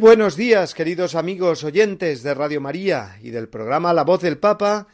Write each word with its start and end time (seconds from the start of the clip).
Buenos 0.00 0.34
días, 0.34 0.74
queridos 0.74 1.14
amigos 1.14 1.62
oyentes 1.62 2.22
de 2.22 2.32
Radio 2.32 2.62
María 2.62 3.18
y 3.22 3.30
del 3.30 3.50
programa 3.50 3.92
La 3.92 4.02
Voz 4.02 4.22
del 4.22 4.38
Papa, 4.38 4.88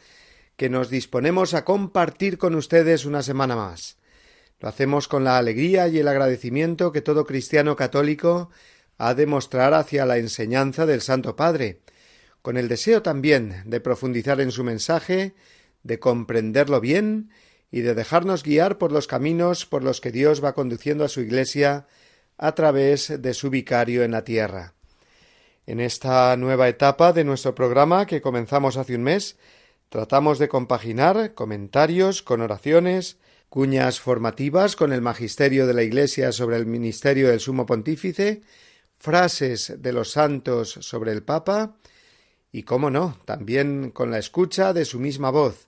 que 0.57 0.69
nos 0.69 0.89
disponemos 0.89 1.53
a 1.53 1.63
compartir 1.63 2.37
con 2.37 2.55
ustedes 2.55 3.05
una 3.05 3.23
semana 3.23 3.55
más. 3.55 3.97
Lo 4.59 4.67
hacemos 4.67 5.07
con 5.07 5.23
la 5.23 5.37
alegría 5.37 5.87
y 5.87 5.99
el 5.99 6.09
agradecimiento 6.09 6.91
que 6.91 7.01
todo 7.01 7.25
cristiano 7.25 7.77
católico 7.77 8.49
ha 8.97 9.13
de 9.13 9.25
mostrar 9.27 9.73
hacia 9.73 10.05
la 10.05 10.17
enseñanza 10.17 10.85
del 10.85 10.99
Santo 10.99 11.37
Padre, 11.37 11.79
con 12.41 12.57
el 12.57 12.67
deseo 12.67 13.01
también 13.01 13.63
de 13.65 13.79
profundizar 13.79 14.41
en 14.41 14.51
su 14.51 14.65
mensaje, 14.65 15.35
de 15.83 15.99
comprenderlo 15.99 16.81
bien 16.81 17.29
y 17.71 17.79
de 17.79 17.95
dejarnos 17.95 18.43
guiar 18.43 18.77
por 18.77 18.91
los 18.91 19.07
caminos 19.07 19.65
por 19.65 19.83
los 19.83 20.01
que 20.01 20.11
Dios 20.11 20.43
va 20.43 20.53
conduciendo 20.53 21.05
a 21.05 21.09
su 21.09 21.21
Iglesia 21.21 21.87
a 22.37 22.55
través 22.55 23.21
de 23.21 23.33
su 23.33 23.49
vicario 23.49 24.03
en 24.03 24.11
la 24.11 24.25
tierra. 24.25 24.76
En 25.67 25.81
esta 25.81 26.37
nueva 26.37 26.69
etapa 26.69 27.11
de 27.11 27.25
nuestro 27.25 27.53
programa 27.53 28.05
que 28.05 28.21
comenzamos 28.21 28.77
hace 28.77 28.95
un 28.95 29.03
mes, 29.03 29.35
tratamos 29.89 30.39
de 30.39 30.47
compaginar 30.47 31.33
comentarios 31.33 32.21
con 32.23 32.39
oraciones, 32.39 33.17
cuñas 33.49 33.99
formativas 33.99 34.77
con 34.77 34.93
el 34.93 35.01
magisterio 35.01 35.67
de 35.67 35.73
la 35.73 35.83
Iglesia 35.83 36.31
sobre 36.31 36.55
el 36.55 36.67
ministerio 36.67 37.27
del 37.27 37.41
Sumo 37.41 37.65
Pontífice, 37.65 38.43
frases 38.97 39.73
de 39.79 39.91
los 39.91 40.11
santos 40.11 40.71
sobre 40.71 41.11
el 41.11 41.21
Papa 41.21 41.75
y, 42.49 42.63
cómo 42.63 42.89
no, 42.89 43.17
también 43.25 43.91
con 43.91 44.09
la 44.09 44.19
escucha 44.19 44.71
de 44.71 44.85
su 44.85 45.01
misma 45.01 45.31
voz, 45.31 45.67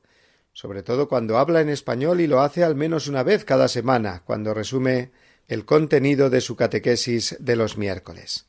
sobre 0.54 0.82
todo 0.82 1.10
cuando 1.10 1.38
habla 1.38 1.60
en 1.60 1.68
español 1.68 2.22
y 2.22 2.28
lo 2.28 2.40
hace 2.40 2.64
al 2.64 2.76
menos 2.76 3.10
una 3.10 3.24
vez 3.24 3.44
cada 3.44 3.68
semana, 3.68 4.24
cuando 4.24 4.54
resume 4.54 5.12
el 5.50 5.66
contenido 5.66 6.30
de 6.30 6.40
su 6.40 6.56
catequesis 6.56 7.36
de 7.42 7.58
los 7.58 7.78
miércoles. 7.78 8.49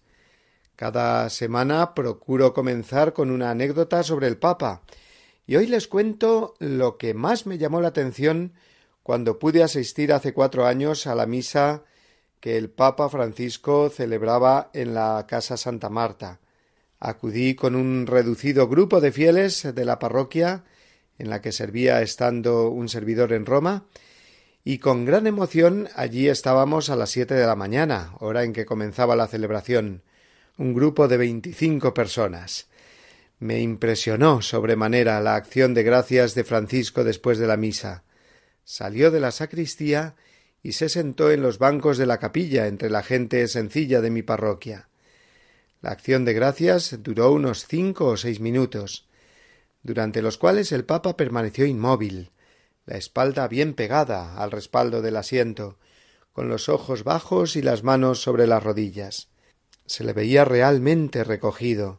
Cada 0.81 1.29
semana 1.29 1.93
procuro 1.93 2.55
comenzar 2.55 3.13
con 3.13 3.31
una 3.31 3.51
anécdota 3.51 4.03
sobre 4.03 4.29
el 4.29 4.39
Papa, 4.39 4.81
y 5.47 5.57
hoy 5.57 5.67
les 5.67 5.87
cuento 5.87 6.55
lo 6.59 6.97
que 6.97 7.13
más 7.13 7.45
me 7.45 7.59
llamó 7.59 7.83
la 7.83 7.89
atención 7.89 8.55
cuando 9.03 9.39
pude 9.39 9.63
asistir 9.63 10.11
hace 10.11 10.33
cuatro 10.33 10.65
años 10.65 11.07
a 11.07 11.15
la 11.15 11.27
misa 11.27 11.83
que 12.41 12.57
el 12.57 12.71
Papa 12.71 13.11
Francisco 13.11 13.91
celebraba 13.91 14.71
en 14.73 14.95
la 14.95 15.27
Casa 15.29 15.59
Santa 15.59 15.91
Marta. 15.91 16.41
Acudí 16.99 17.55
con 17.55 17.75
un 17.75 18.07
reducido 18.07 18.67
grupo 18.67 19.03
de 19.03 19.13
fieles 19.13 19.75
de 19.75 19.85
la 19.85 19.99
parroquia 19.99 20.65
en 21.19 21.29
la 21.29 21.43
que 21.43 21.53
servía 21.53 22.01
estando 22.01 22.71
un 22.71 22.89
servidor 22.89 23.35
en 23.35 23.45
Roma, 23.45 23.85
y 24.65 24.79
con 24.79 25.05
gran 25.05 25.27
emoción 25.27 25.91
allí 25.95 26.29
estábamos 26.29 26.89
a 26.89 26.97
las 26.97 27.11
siete 27.11 27.35
de 27.35 27.47
la 27.47 27.55
mañana, 27.55 28.15
hora 28.19 28.45
en 28.45 28.55
que 28.55 28.65
comenzaba 28.65 29.15
la 29.15 29.27
celebración, 29.27 30.05
un 30.61 30.75
grupo 30.75 31.09
de 31.09 31.17
veinticinco 31.17 31.95
personas. 31.95 32.69
Me 33.39 33.61
impresionó 33.63 34.43
sobremanera 34.43 35.19
la 35.23 35.35
acción 35.35 35.73
de 35.73 35.83
gracias 35.83 36.35
de 36.35 36.45
Francisco 36.45 37.03
después 37.03 37.39
de 37.39 37.47
la 37.47 37.57
misa. 37.57 38.05
Salió 38.63 39.11
de 39.11 39.21
la 39.21 39.31
sacristía 39.31 40.17
y 40.63 40.73
se 40.73 40.91
sentó 40.91 41.31
en 41.31 41.41
los 41.41 41.59
bancos 41.59 41.97
de 41.97 42.05
la 42.05 42.19
capilla 42.19 42.67
entre 42.67 42.91
la 42.91 43.03
gente 43.03 43.49
sencilla 43.49 44.03
de 44.03 44.11
mi 44.11 44.23
parroquia. 44.23 44.91
La 45.81 45.93
acción 45.93 46.27
de 46.27 46.35
gracias 46.35 46.99
duró 47.03 47.33
unos 47.33 47.67
cinco 47.67 48.09
o 48.09 48.19
seis 48.19 48.39
minutos, 48.39 49.09
durante 49.83 50.21
los 50.21 50.37
cuales 50.37 50.73
el 50.73 50.85
Papa 50.85 51.17
permaneció 51.17 51.65
inmóvil, 51.65 52.33
la 52.85 52.99
espalda 52.99 53.49
bien 53.49 53.73
pegada 53.73 54.37
al 54.37 54.51
respaldo 54.51 55.01
del 55.01 55.17
asiento, 55.17 55.79
con 56.33 56.51
los 56.51 56.69
ojos 56.69 57.03
bajos 57.03 57.57
y 57.57 57.63
las 57.63 57.83
manos 57.83 58.21
sobre 58.21 58.47
las 58.47 58.63
rodillas. 58.63 59.31
Se 59.91 60.05
le 60.05 60.13
veía 60.13 60.45
realmente 60.45 61.25
recogido, 61.25 61.99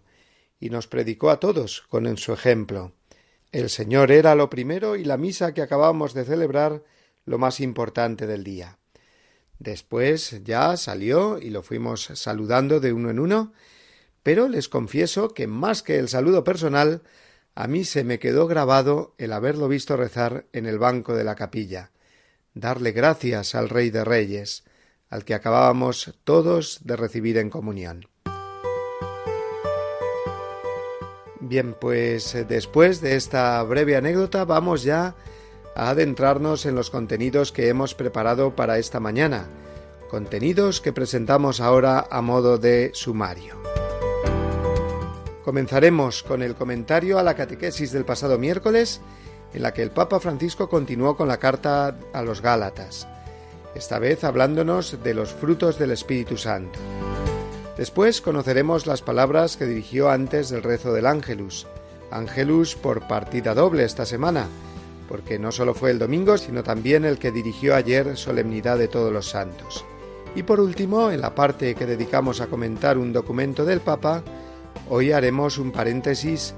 y 0.61 0.69
nos 0.69 0.87
predicó 0.87 1.29
a 1.29 1.41
todos 1.41 1.81
con 1.89 2.15
su 2.15 2.31
ejemplo. 2.31 2.93
El 3.51 3.69
Señor 3.69 4.13
era 4.13 4.33
lo 4.33 4.49
primero 4.49 4.95
y 4.95 5.03
la 5.03 5.17
misa 5.17 5.53
que 5.53 5.61
acabamos 5.61 6.13
de 6.13 6.23
celebrar 6.23 6.85
lo 7.25 7.37
más 7.37 7.59
importante 7.59 8.27
del 8.27 8.45
día. 8.45 8.77
Después 9.59 10.41
ya 10.45 10.77
salió 10.77 11.37
y 11.37 11.49
lo 11.49 11.63
fuimos 11.63 12.05
saludando 12.13 12.79
de 12.79 12.93
uno 12.93 13.09
en 13.09 13.19
uno, 13.19 13.51
pero 14.23 14.47
les 14.47 14.69
confieso 14.69 15.33
que 15.33 15.47
más 15.47 15.83
que 15.83 15.99
el 15.99 16.07
saludo 16.07 16.45
personal 16.45 17.01
a 17.55 17.67
mí 17.67 17.83
se 17.83 18.05
me 18.05 18.19
quedó 18.19 18.47
grabado 18.47 19.15
el 19.17 19.33
haberlo 19.33 19.67
visto 19.67 19.97
rezar 19.97 20.45
en 20.53 20.65
el 20.65 20.79
banco 20.79 21.13
de 21.13 21.25
la 21.25 21.35
capilla, 21.35 21.91
darle 22.53 22.93
gracias 22.93 23.53
al 23.53 23.67
Rey 23.67 23.89
de 23.89 24.05
Reyes, 24.05 24.63
al 25.11 25.25
que 25.25 25.35
acabábamos 25.35 26.15
todos 26.23 26.79
de 26.83 26.95
recibir 26.95 27.37
en 27.37 27.51
comunión. 27.51 28.07
Bien, 31.41 31.75
pues 31.79 32.33
eh, 32.33 32.45
después 32.45 33.01
de 33.01 33.15
esta 33.15 33.61
breve 33.63 33.95
anécdota 33.95 34.45
vamos 34.45 34.83
ya 34.83 35.15
a 35.75 35.89
adentrarnos 35.89 36.65
en 36.65 36.75
los 36.75 36.89
contenidos 36.89 37.51
que 37.51 37.67
hemos 37.67 37.93
preparado 37.93 38.55
para 38.55 38.77
esta 38.77 38.99
mañana, 38.99 39.47
contenidos 40.09 40.81
que 40.81 40.93
presentamos 40.93 41.59
ahora 41.59 42.07
a 42.09 42.21
modo 42.21 42.57
de 42.57 42.91
sumario. 42.93 43.61
Comenzaremos 45.43 46.23
con 46.23 46.41
el 46.41 46.55
comentario 46.55 47.19
a 47.19 47.23
la 47.23 47.35
catequesis 47.35 47.91
del 47.91 48.05
pasado 48.05 48.37
miércoles, 48.37 49.01
en 49.53 49.63
la 49.63 49.73
que 49.73 49.81
el 49.81 49.91
Papa 49.91 50.19
Francisco 50.19 50.69
continuó 50.69 51.17
con 51.17 51.27
la 51.27 51.37
carta 51.37 51.97
a 52.13 52.21
los 52.21 52.41
Gálatas, 52.41 53.07
esta 53.75 53.99
vez 53.99 54.23
hablándonos 54.23 55.03
de 55.03 55.13
los 55.13 55.33
frutos 55.33 55.77
del 55.77 55.91
Espíritu 55.91 56.37
Santo. 56.37 56.79
Después 57.77 58.21
conoceremos 58.21 58.85
las 58.87 59.01
palabras 59.01 59.57
que 59.57 59.65
dirigió 59.65 60.09
antes 60.09 60.49
del 60.49 60.63
rezo 60.63 60.93
del 60.93 61.05
Ángelus, 61.05 61.67
Ángelus 62.11 62.75
por 62.75 63.07
partida 63.07 63.53
doble 63.53 63.83
esta 63.83 64.05
semana, 64.05 64.47
porque 65.07 65.39
no 65.39 65.51
solo 65.51 65.73
fue 65.73 65.91
el 65.91 65.99
domingo, 65.99 66.37
sino 66.37 66.63
también 66.63 67.05
el 67.05 67.17
que 67.17 67.31
dirigió 67.31 67.75
ayer 67.75 68.17
Solemnidad 68.17 68.77
de 68.77 68.87
Todos 68.87 69.11
los 69.11 69.29
Santos. 69.29 69.85
Y 70.35 70.43
por 70.43 70.59
último, 70.59 71.11
en 71.11 71.21
la 71.21 71.35
parte 71.35 71.75
que 71.75 71.85
dedicamos 71.85 72.39
a 72.39 72.47
comentar 72.47 72.97
un 72.97 73.11
documento 73.11 73.65
del 73.65 73.81
Papa, 73.81 74.23
Hoy 74.89 75.11
haremos 75.11 75.57
un 75.57 75.71
paréntesis 75.71 76.53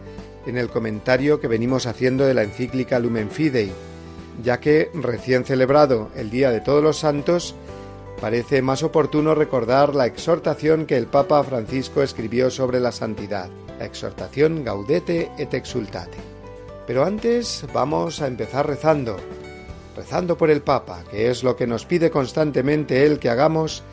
en 0.45 0.57
el 0.57 0.69
comentario 0.69 1.39
que 1.39 1.47
venimos 1.47 1.85
haciendo 1.85 2.25
de 2.25 2.33
la 2.33 2.43
encíclica 2.43 2.99
Lumen 2.99 3.29
Fidei, 3.29 3.71
ya 4.41 4.59
que 4.59 4.89
recién 4.93 5.45
celebrado 5.45 6.09
el 6.15 6.29
Día 6.29 6.51
de 6.51 6.61
Todos 6.61 6.83
los 6.83 6.99
Santos, 6.99 7.55
parece 8.19 8.61
más 8.61 8.83
oportuno 8.83 9.35
recordar 9.35 9.93
la 9.93 10.05
exhortación 10.05 10.85
que 10.85 10.97
el 10.97 11.07
Papa 11.07 11.43
Francisco 11.43 12.01
escribió 12.01 12.49
sobre 12.49 12.79
la 12.79 12.91
santidad, 12.91 13.49
la 13.77 13.85
exhortación 13.85 14.63
Gaudete 14.63 15.31
et 15.37 15.53
Exultate. 15.53 16.17
Pero 16.87 17.05
antes 17.05 17.65
vamos 17.73 18.21
a 18.21 18.27
empezar 18.27 18.67
rezando, 18.67 19.17
rezando 19.95 20.37
por 20.37 20.49
el 20.49 20.61
Papa, 20.61 21.03
que 21.09 21.29
es 21.29 21.43
lo 21.43 21.55
que 21.55 21.67
nos 21.67 21.85
pide 21.85 22.09
constantemente 22.09 23.05
él 23.05 23.19
que 23.19 23.29
hagamos 23.29 23.83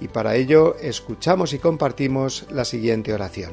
y 0.00 0.08
para 0.08 0.36
ello 0.36 0.76
escuchamos 0.80 1.52
y 1.52 1.58
compartimos 1.58 2.46
la 2.50 2.64
siguiente 2.64 3.12
oración. 3.12 3.52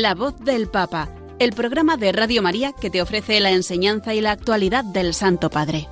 La 0.00 0.14
voz 0.14 0.38
del 0.38 0.68
Papa, 0.68 1.12
el 1.40 1.52
programa 1.52 1.96
de 1.96 2.12
Radio 2.12 2.40
María 2.40 2.72
que 2.72 2.88
te 2.88 3.02
ofrece 3.02 3.40
la 3.40 3.50
enseñanza 3.50 4.14
y 4.14 4.20
la 4.20 4.30
actualidad 4.30 4.84
del 4.84 5.12
Santo 5.12 5.50
Padre. 5.50 5.88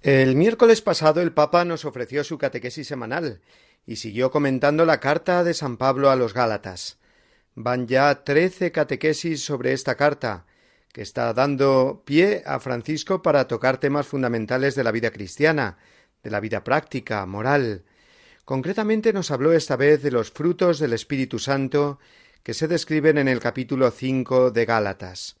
El 0.00 0.34
miércoles 0.34 0.80
pasado 0.80 1.20
el 1.20 1.34
Papa 1.34 1.66
nos 1.66 1.84
ofreció 1.84 2.24
su 2.24 2.38
catequesis 2.38 2.86
semanal 2.86 3.42
y 3.84 3.96
siguió 3.96 4.30
comentando 4.30 4.86
la 4.86 4.98
carta 4.98 5.44
de 5.44 5.52
San 5.52 5.76
Pablo 5.76 6.08
a 6.08 6.16
los 6.16 6.32
Gálatas. 6.32 6.96
Van 7.54 7.86
ya 7.86 8.24
trece 8.24 8.72
catequesis 8.72 9.44
sobre 9.44 9.74
esta 9.74 9.94
carta, 9.94 10.46
que 10.90 11.02
está 11.02 11.34
dando 11.34 12.02
pie 12.06 12.44
a 12.46 12.60
Francisco 12.60 13.20
para 13.20 13.46
tocar 13.46 13.76
temas 13.76 14.06
fundamentales 14.06 14.74
de 14.74 14.84
la 14.84 14.90
vida 14.90 15.10
cristiana, 15.10 15.76
de 16.24 16.30
la 16.30 16.40
vida 16.40 16.64
práctica, 16.64 17.24
moral. 17.26 17.84
Concretamente 18.44 19.12
nos 19.12 19.30
habló 19.30 19.52
esta 19.52 19.76
vez 19.76 20.02
de 20.02 20.10
los 20.10 20.30
frutos 20.30 20.78
del 20.78 20.94
Espíritu 20.94 21.38
Santo 21.38 21.98
que 22.42 22.54
se 22.54 22.66
describen 22.66 23.18
en 23.18 23.28
el 23.28 23.40
capítulo 23.40 23.90
cinco 23.90 24.50
de 24.50 24.64
Gálatas. 24.64 25.36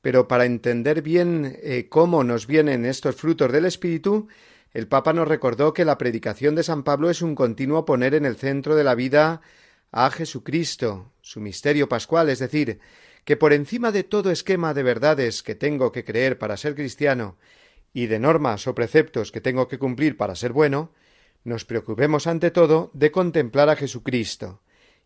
Pero 0.00 0.28
para 0.28 0.44
entender 0.44 1.02
bien 1.02 1.58
eh, 1.62 1.88
cómo 1.88 2.22
nos 2.22 2.46
vienen 2.46 2.84
estos 2.84 3.16
frutos 3.16 3.50
del 3.50 3.64
Espíritu, 3.64 4.28
el 4.72 4.86
Papa 4.86 5.12
nos 5.12 5.26
recordó 5.26 5.72
que 5.72 5.84
la 5.84 5.98
predicación 5.98 6.54
de 6.54 6.62
San 6.62 6.82
Pablo 6.82 7.10
es 7.10 7.20
un 7.20 7.34
continuo 7.34 7.84
poner 7.84 8.14
en 8.14 8.24
el 8.24 8.36
centro 8.36 8.76
de 8.76 8.84
la 8.84 8.94
vida 8.94 9.40
a 9.90 10.10
Jesucristo, 10.10 11.12
su 11.22 11.40
misterio 11.40 11.88
pascual, 11.88 12.28
es 12.28 12.38
decir, 12.38 12.78
que 13.24 13.36
por 13.36 13.52
encima 13.52 13.90
de 13.90 14.04
todo 14.04 14.30
esquema 14.30 14.74
de 14.74 14.82
verdades 14.82 15.42
que 15.42 15.54
tengo 15.54 15.92
que 15.92 16.04
creer 16.04 16.38
para 16.38 16.56
ser 16.56 16.74
cristiano 16.74 17.36
y 17.92 18.06
de 18.06 18.18
normas 18.18 18.66
o 18.66 18.74
preceptos 18.74 19.32
que 19.32 19.40
tengo 19.40 19.68
que 19.68 19.78
cumplir 19.78 20.16
para 20.16 20.34
ser 20.34 20.52
bueno, 20.52 20.92
nos 21.44 21.64
preocupemos 21.64 22.26
ante 22.26 22.50
todo 22.50 22.90
de 22.94 23.10
contemplar 23.10 23.68
a 23.68 23.76
Jesucristo 23.76 24.60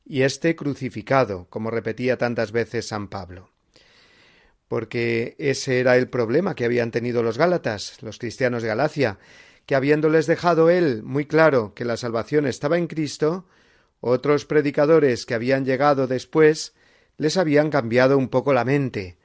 y 0.04 0.22
este 0.22 0.56
crucificado, 0.56 1.46
como 1.48 1.70
repetía 1.70 2.18
tantas 2.18 2.52
veces 2.52 2.88
San 2.88 3.08
Pablo. 3.08 3.50
Porque 4.68 5.36
ese 5.38 5.80
era 5.80 5.96
el 5.96 6.08
problema 6.08 6.54
que 6.54 6.64
habían 6.64 6.90
tenido 6.90 7.22
los 7.22 7.38
Gálatas, 7.38 8.02
los 8.02 8.18
cristianos 8.18 8.62
de 8.62 8.68
Galacia, 8.68 9.18
que 9.66 9.74
habiéndoles 9.74 10.26
dejado 10.26 10.70
él 10.70 11.02
muy 11.02 11.26
claro 11.26 11.74
que 11.74 11.84
la 11.84 11.96
salvación 11.96 12.46
estaba 12.46 12.78
en 12.78 12.86
Cristo, 12.86 13.46
otros 14.00 14.44
predicadores 14.44 15.26
que 15.26 15.34
habían 15.34 15.64
llegado 15.64 16.06
después 16.06 16.74
les 17.18 17.36
habían 17.36 17.70
cambiado 17.70 18.18
un 18.18 18.28
poco 18.28 18.52
la 18.52 18.64
mente, 18.64 19.18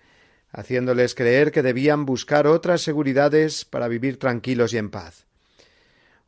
haciéndoles 0.52 1.16
creer 1.16 1.52
que 1.52 1.64
debían 1.64 2.06
buscar 2.06 2.48
otras 2.48 2.82
seguridades 2.82 3.66
para 3.66 3.88
vivir 3.88 4.18
tranquilos 4.18 4.74
y 4.74 4.78
en 4.78 4.90
paz. 4.90 5.26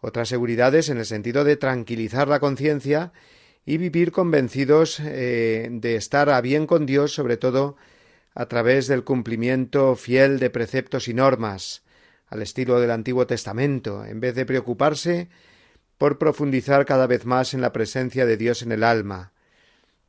Otras 0.02 0.30
seguridades 0.30 0.90
en 0.90 0.98
el 0.98 1.06
sentido 1.06 1.44
de 1.44 1.58
tranquilizar 1.58 2.28
la 2.28 2.40
conciencia 2.40 3.12
y 3.66 3.78
vivir 3.78 4.12
convencidos 4.12 5.00
eh, 5.00 5.68
de 5.72 5.96
estar 5.96 6.30
a 6.30 6.42
bien 6.42 6.68
con 6.68 6.86
Dios, 6.86 7.14
sobre 7.14 7.38
todo 7.38 7.76
a 8.34 8.48
través 8.48 8.88
del 8.88 9.04
cumplimiento 9.04 9.96
fiel 9.96 10.40
de 10.40 10.50
preceptos 10.50 11.08
y 11.08 11.14
normas, 11.14 11.84
al 12.28 12.42
estilo 12.42 12.80
del 12.80 12.92
Antiguo 12.92 13.28
Testamento, 13.28 14.06
en 14.06 14.20
vez 14.20 14.36
de 14.36 14.46
preocuparse 14.46 15.30
por 15.98 16.18
profundizar 16.18 16.86
cada 16.86 17.08
vez 17.08 17.26
más 17.26 17.54
en 17.54 17.62
la 17.62 17.74
presencia 17.74 18.26
de 18.26 18.38
Dios 18.38 18.62
en 18.62 18.72
el 18.72 18.84
alma, 18.84 19.34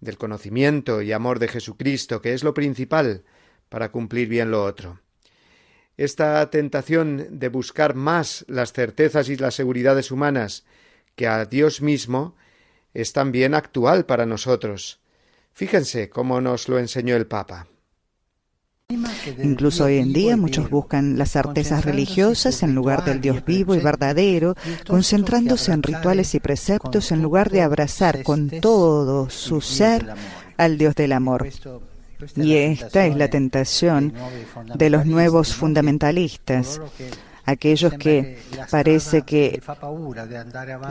del 0.00 0.16
conocimiento 0.16 1.02
y 1.02 1.12
amor 1.12 1.38
de 1.38 1.48
Jesucristo, 1.48 2.22
que 2.22 2.32
es 2.32 2.44
lo 2.44 2.54
principal, 2.54 3.24
para 3.70 3.90
cumplir 3.90 4.28
bien 4.28 4.50
lo 4.50 4.62
otro. 4.62 5.00
Esta 5.96 6.50
tentación 6.50 7.38
de 7.38 7.48
buscar 7.48 7.94
más 7.94 8.44
las 8.48 8.74
certezas 8.74 9.30
y 9.30 9.36
las 9.36 9.54
seguridades 9.54 10.10
humanas 10.10 10.64
que 11.14 11.26
a 11.26 11.44
Dios 11.46 11.80
mismo 11.80 12.36
es 12.92 13.12
también 13.12 13.54
actual 13.54 14.04
para 14.04 14.26
nosotros. 14.26 15.00
Fíjense 15.52 16.10
cómo 16.10 16.40
nos 16.40 16.68
lo 16.68 16.78
enseñó 16.78 17.16
el 17.16 17.26
Papa. 17.26 17.66
Incluso 19.42 19.84
hoy 19.84 19.98
en 19.98 20.12
día 20.12 20.36
muchos 20.36 20.68
buscan 20.68 21.16
las 21.16 21.30
certezas 21.30 21.84
religiosas 21.84 22.62
en 22.62 22.74
lugar 22.74 23.04
del 23.04 23.20
Dios 23.20 23.44
vivo 23.44 23.74
y 23.74 23.78
verdadero, 23.78 24.56
concentrándose 24.86 25.72
en 25.72 25.82
rituales 25.82 26.34
y 26.34 26.40
preceptos 26.40 27.12
en 27.12 27.22
lugar 27.22 27.50
de 27.50 27.62
abrazar 27.62 28.24
con 28.24 28.48
todo 28.48 29.30
su 29.30 29.60
ser 29.60 30.12
al 30.56 30.76
Dios 30.76 30.94
del 30.96 31.12
amor. 31.12 31.46
Y 32.36 32.54
esta 32.56 33.06
es 33.06 33.16
la 33.16 33.28
tentación 33.28 34.12
de 34.74 34.90
los 34.90 35.06
nuevos 35.06 35.54
fundamentalistas, 35.54 36.80
aquellos 37.44 37.94
que 37.94 38.38
parece 38.70 39.22
que 39.22 39.60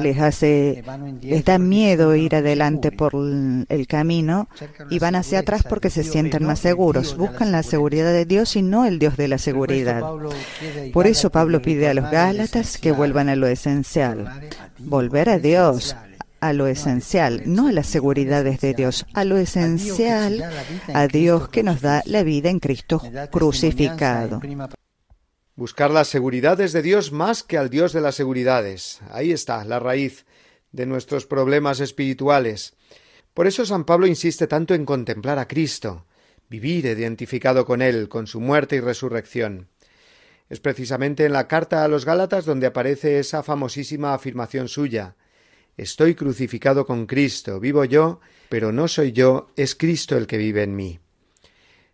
les 0.02 0.20
hace 0.20 0.84
les 1.22 1.46
da 1.46 1.58
miedo 1.58 2.16
ir 2.16 2.36
adelante 2.36 2.92
por 2.92 3.14
el 3.16 3.88
camino 3.88 4.50
y 4.90 5.00
van 5.00 5.16
hacia 5.16 5.40
atrás 5.40 5.64
porque 5.68 5.90
se 5.90 6.04
sienten 6.04 6.46
más 6.46 6.60
seguros, 6.60 7.16
buscan 7.16 7.52
la 7.52 7.64
seguridad. 7.64 8.12
de 8.12 8.26
Dios 8.26 8.56
y 8.56 8.62
no 8.62 8.86
el 8.86 9.00
Dios 9.00 9.18
de 9.18 9.28
la 9.28 9.38
seguridad. 9.38 10.04
Por 10.94 11.08
eso 11.08 11.30
Pablo 11.30 11.62
pide 11.62 11.88
a 11.88 11.94
los 11.94 12.10
Gálatas 12.10 12.78
que 12.78 12.92
vuelvan 12.92 13.30
a 13.30 13.36
lo 13.36 13.48
esencial, 13.48 14.50
volver 14.80 15.30
a 15.30 15.40
Dios, 15.40 15.96
a 16.42 16.54
lo 16.54 16.68
esencial, 16.68 17.44
no 17.46 17.68
a 17.68 17.72
las 17.72 17.88
seguridades 17.88 18.62
de 18.62 18.74
Dios, 18.74 19.06
a 19.14 19.26
lo 19.26 19.38
esencial, 19.38 20.44
a 20.94 21.08
Dios 21.08 21.50
que 21.50 21.64
nos 21.64 21.82
da 21.82 22.02
la 22.06 22.24
vida 22.24 22.50
en 22.50 22.60
Cristo 22.60 23.02
crucificado. 23.32 24.42
Buscar 25.56 25.92
las 25.92 26.08
seguridades 26.08 26.72
de 26.72 26.82
Dios 26.82 27.12
más 27.12 27.44
que 27.44 27.58
al 27.58 27.70
Dios 27.70 27.92
de 27.92 28.02
las 28.02 28.16
seguridades. 28.16 29.00
Ahí 29.12 29.32
está 29.32 29.66
la 29.66 29.80
raíz 29.80 30.26
de 30.72 30.86
nuestros 30.86 31.26
problemas 31.26 31.82
espirituales. 31.82 32.76
Por 33.34 33.48
eso 33.48 33.66
San 33.66 33.84
Pablo 33.84 34.08
insiste 34.08 34.48
tanto 34.48 34.74
en 34.74 34.86
contemplar 34.86 35.38
a 35.38 35.48
Cristo, 35.48 36.06
vivir 36.50 36.86
identificado 36.86 37.66
con 37.66 37.82
Él, 37.82 38.08
con 38.08 38.28
su 38.28 38.40
muerte 38.40 38.78
y 38.78 38.80
resurrección. 38.80 39.68
Es 40.50 40.60
precisamente 40.60 41.26
en 41.26 41.34
la 41.34 41.48
carta 41.48 41.84
a 41.84 41.88
los 41.88 42.06
Gálatas 42.06 42.46
donde 42.46 42.68
aparece 42.68 43.20
esa 43.20 43.44
famosísima 43.44 44.14
afirmación 44.14 44.68
suya 44.68 45.16
Estoy 45.80 46.14
crucificado 46.14 46.86
con 46.86 47.06
Cristo, 47.06 47.58
vivo 47.62 47.86
yo, 47.86 48.20
pero 48.50 48.74
no 48.74 48.90
soy 48.90 49.14
yo, 49.14 49.48
es 49.56 49.76
Cristo 49.76 50.18
el 50.18 50.28
que 50.28 50.38
vive 50.38 50.64
en 50.64 50.76
mí. 50.76 51.00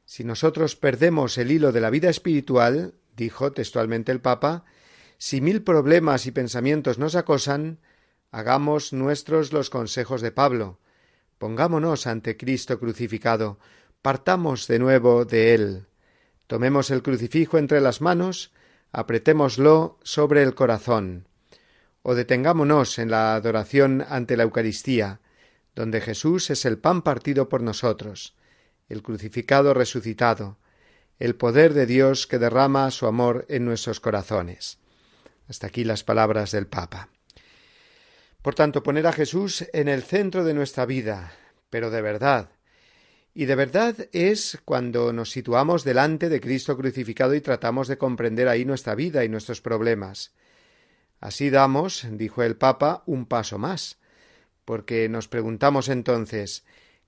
Si 0.05 0.23
nosotros 0.23 0.75
perdemos 0.75 1.37
el 1.37 1.51
hilo 1.51 1.71
de 1.71 1.81
la 1.81 1.91
vida 1.91 2.09
espiritual, 2.09 2.95
dijo 3.15 3.51
textualmente 3.51 4.11
el 4.11 4.21
Papa, 4.21 4.65
si 5.19 5.39
mil 5.39 5.61
problemas 5.61 6.25
y 6.25 6.31
pensamientos 6.31 6.97
nos 6.97 7.13
acosan, 7.13 7.77
hagamos 8.31 8.91
nuestros 8.91 9.53
los 9.53 9.69
consejos 9.69 10.21
de 10.21 10.31
Pablo. 10.31 10.79
Pongámonos 11.37 12.07
ante 12.07 12.37
Cristo 12.37 12.79
crucificado, 12.79 13.59
partamos 14.01 14.67
de 14.67 14.79
nuevo 14.79 15.25
de 15.25 15.53
él. 15.53 15.85
Tomemos 16.47 16.89
el 16.89 17.03
crucifijo 17.03 17.59
entre 17.59 17.81
las 17.81 18.01
manos, 18.01 18.51
apretémoslo 18.91 19.99
sobre 20.01 20.41
el 20.41 20.55
corazón 20.55 21.27
o 22.07 22.13
detengámonos 22.13 23.00
en 23.00 23.09
la 23.09 23.33
adoración 23.33 24.05
ante 24.07 24.38
la 24.38 24.43
Eucaristía, 24.43 25.21
donde 25.74 26.01
Jesús 26.01 26.51
es 26.51 26.63
el 26.65 26.77
pan 26.77 27.01
partido 27.01 27.50
por 27.50 27.63
nosotros, 27.63 28.35
el 28.89 29.01
crucificado 29.01 29.74
resucitado, 29.74 30.59
el 31.17 31.33
poder 31.33 31.74
de 31.74 31.88
Dios 31.88 32.27
que 32.27 32.38
derrama 32.38 32.91
su 32.91 33.07
amor 33.07 33.47
en 33.50 33.65
nuestros 33.65 34.00
corazones. 34.00 34.77
Hasta 35.47 35.65
aquí 35.65 35.83
las 35.83 36.03
palabras 36.03 36.51
del 36.51 36.67
Papa. 36.67 37.09
Por 38.43 38.53
tanto, 38.53 38.83
poner 38.83 39.07
a 39.07 39.12
Jesús 39.12 39.65
en 39.74 39.88
el 39.88 40.03
centro 40.03 40.43
de 40.43 40.53
nuestra 40.53 40.85
vida, 40.85 41.31
pero 41.71 41.89
de 41.89 42.03
verdad. 42.03 42.51
Y 43.33 43.45
de 43.45 43.55
verdad 43.55 43.95
es 44.12 44.59
cuando 44.63 45.12
nos 45.12 45.31
situamos 45.31 45.83
delante 45.83 46.29
de 46.29 46.39
Cristo 46.39 46.77
crucificado 46.77 47.33
y 47.33 47.41
tratamos 47.41 47.88
de 47.88 47.97
comprender 47.97 48.47
ahí 48.47 48.63
nuestra 48.63 48.93
vida 48.93 49.25
y 49.25 49.29
nuestros 49.29 49.59
problemas. 49.59 50.35
Así 51.19 51.50
damos, 51.50 52.05
dijo 52.12 52.43
el 52.43 52.55
Papa, 52.55 53.03
un 53.05 53.25
paso 53.25 53.57
más, 53.57 53.98
porque 54.65 55.10
nos 55.10 55.27
preguntamos 55.27 55.89
entonces 55.89 56.63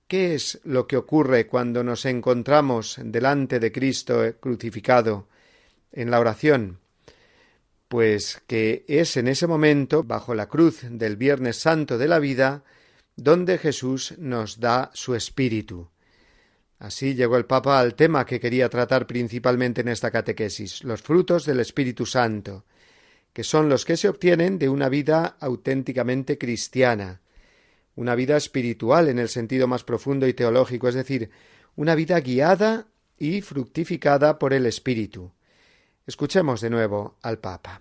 ¿qué 0.08 0.34
es 0.34 0.58
lo 0.64 0.86
que 0.86 0.96
ocurre 0.96 1.46
cuando 1.46 1.84
nos 1.84 2.06
encontramos 2.06 2.98
delante 3.04 3.60
de 3.60 3.70
Cristo 3.70 4.22
crucificado 4.40 5.28
en 5.92 6.10
la 6.10 6.18
oración? 6.18 6.80
Pues 7.88 8.42
que 8.46 8.84
es 8.88 9.16
en 9.16 9.28
ese 9.28 9.46
momento, 9.46 10.02
bajo 10.02 10.34
la 10.34 10.48
cruz 10.48 10.80
del 10.82 11.16
Viernes 11.16 11.56
Santo 11.56 11.98
de 11.98 12.08
la 12.08 12.18
vida, 12.18 12.64
donde 13.16 13.58
Jesús 13.58 14.14
nos 14.18 14.60
da 14.60 14.90
su 14.94 15.14
espíritu. 15.14 15.88
Así 16.78 17.14
llegó 17.14 17.36
el 17.36 17.46
Papa 17.46 17.78
al 17.80 17.94
tema 17.94 18.24
que 18.24 18.40
quería 18.40 18.68
tratar 18.68 19.06
principalmente 19.06 19.80
en 19.80 19.88
esta 19.88 20.10
catequesis, 20.10 20.84
los 20.84 21.02
frutos 21.02 21.44
del 21.44 21.60
Espíritu 21.60 22.06
Santo, 22.06 22.64
que 23.38 23.44
son 23.44 23.68
los 23.68 23.84
que 23.84 23.96
se 23.96 24.08
obtienen 24.08 24.58
de 24.58 24.68
una 24.68 24.88
vida 24.88 25.36
auténticamente 25.38 26.38
cristiana, 26.38 27.20
una 27.94 28.16
vida 28.16 28.36
espiritual 28.36 29.08
en 29.08 29.20
el 29.20 29.28
sentido 29.28 29.68
más 29.68 29.84
profundo 29.84 30.26
y 30.26 30.34
teológico, 30.34 30.88
es 30.88 30.96
decir, 30.96 31.30
una 31.76 31.94
vida 31.94 32.18
guiada 32.18 32.88
y 33.16 33.40
fructificada 33.40 34.40
por 34.40 34.54
el 34.54 34.66
Espíritu. 34.66 35.30
Escuchemos 36.04 36.60
de 36.60 36.70
nuevo 36.70 37.14
al 37.22 37.38
Papa. 37.38 37.80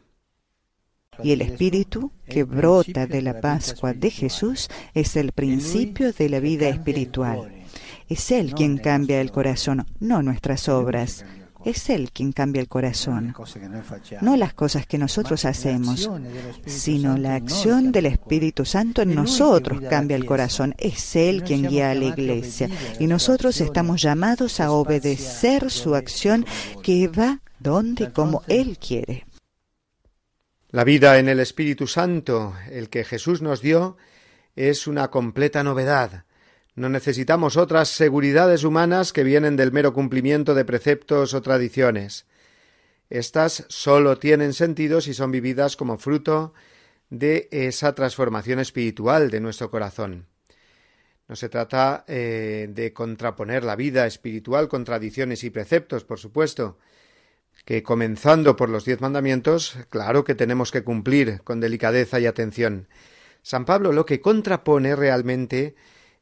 Y 1.24 1.32
el 1.32 1.42
Espíritu 1.42 2.12
que 2.30 2.44
brota 2.44 3.08
de 3.08 3.24
la 3.24 3.42
Pascua 3.42 3.94
de 3.94 4.12
Jesús 4.12 4.70
es 4.94 5.16
el 5.16 5.32
principio 5.32 6.14
de 6.14 6.30
la 6.30 6.40
vida 6.40 6.70
espiritual. 6.70 7.66
Es 8.08 8.30
Él 8.30 8.54
quien 8.54 8.78
cambia 8.78 9.22
el 9.22 9.32
corazón, 9.32 9.88
no 10.00 10.22
nuestras 10.22 10.70
obras. 10.70 11.26
Es 11.68 11.90
Él 11.90 12.12
quien 12.14 12.32
cambia 12.32 12.62
el 12.62 12.70
corazón. 12.70 13.36
No 14.22 14.38
las 14.38 14.54
cosas 14.54 14.88
que 14.88 14.98
nosotros 14.98 15.44
hacemos, 15.44 16.10
sino 16.66 17.18
la 17.18 17.36
acción 17.36 17.92
del 17.92 18.06
Espíritu 18.06 18.64
Santo 18.64 19.02
en 19.02 19.14
nosotros 19.14 19.82
cambia 19.90 20.16
el 20.16 20.26
corazón. 20.26 20.76
Es 20.78 21.18
Él 21.18 21.44
quien 21.44 21.68
guía 21.68 21.92
a 21.92 21.94
la 21.94 22.06
iglesia. 22.06 22.70
Y 23.00 23.08
nosotros 23.08 23.60
estamos 23.60 24.02
llamados 24.02 24.62
a 24.62 24.72
obedecer 24.72 25.70
su 25.70 25.94
acción 25.94 26.46
que 26.84 27.10
va 27.10 27.42
donde 27.60 28.06
y 28.06 28.12
como 28.12 28.44
Él 28.48 28.78
quiere. 28.78 29.26
La 30.70 30.86
vida 30.86 31.20
en 31.20 31.28
el 31.28 31.42
Espíritu 31.42 31.86
Santo, 31.86 32.54
el 32.72 32.88
que 32.88 33.04
Jesús 33.04 33.42
nos 33.42 33.62
dio, 33.62 33.98
es 34.56 34.88
una 34.88 35.10
completa 35.10 35.66
novedad. 35.66 36.24
No 36.78 36.90
necesitamos 36.90 37.58
otras 37.58 37.90
seguridades 37.90 38.64
humanas 38.64 39.12
que 39.12 39.24
vienen 39.24 39.56
del 39.56 39.72
mero 39.72 39.94
cumplimiento 39.94 40.54
de 40.54 40.64
preceptos 40.64 41.34
o 41.34 41.42
tradiciones. 41.42 42.28
Estas 43.10 43.66
sólo 43.68 44.20
tienen 44.20 44.54
sentido 44.54 45.02
si 45.02 45.16
son 45.16 45.32
vividas 45.32 45.76
como 45.76 45.98
fruto 45.98 46.54
de 47.10 47.48
esa 47.50 47.96
transformación 47.96 48.60
espiritual 48.60 49.32
de 49.32 49.40
nuestro 49.40 49.72
corazón. 49.72 50.28
No 51.28 51.36
se 51.36 51.50
trata 51.50 52.06
eh, 52.08 52.68
de 52.70 52.94
contraponer 52.94 53.64
la 53.64 53.76
vida 53.76 54.06
espiritual 54.06 54.68
con 54.68 54.84
tradiciones 54.84 55.44
y 55.44 55.50
preceptos, 55.50 56.04
por 56.04 56.20
supuesto, 56.20 56.78
que 57.66 57.82
comenzando 57.82 58.56
por 58.56 58.70
los 58.70 58.86
diez 58.86 59.02
mandamientos, 59.02 59.80
claro 59.90 60.24
que 60.24 60.36
tenemos 60.36 60.72
que 60.72 60.84
cumplir 60.84 61.42
con 61.44 61.60
delicadeza 61.60 62.20
y 62.20 62.28
atención. 62.28 62.88
San 63.42 63.66
Pablo 63.66 63.94
lo 63.94 64.06
que 64.06 64.22
contrapone 64.22 64.96
realmente 64.96 65.76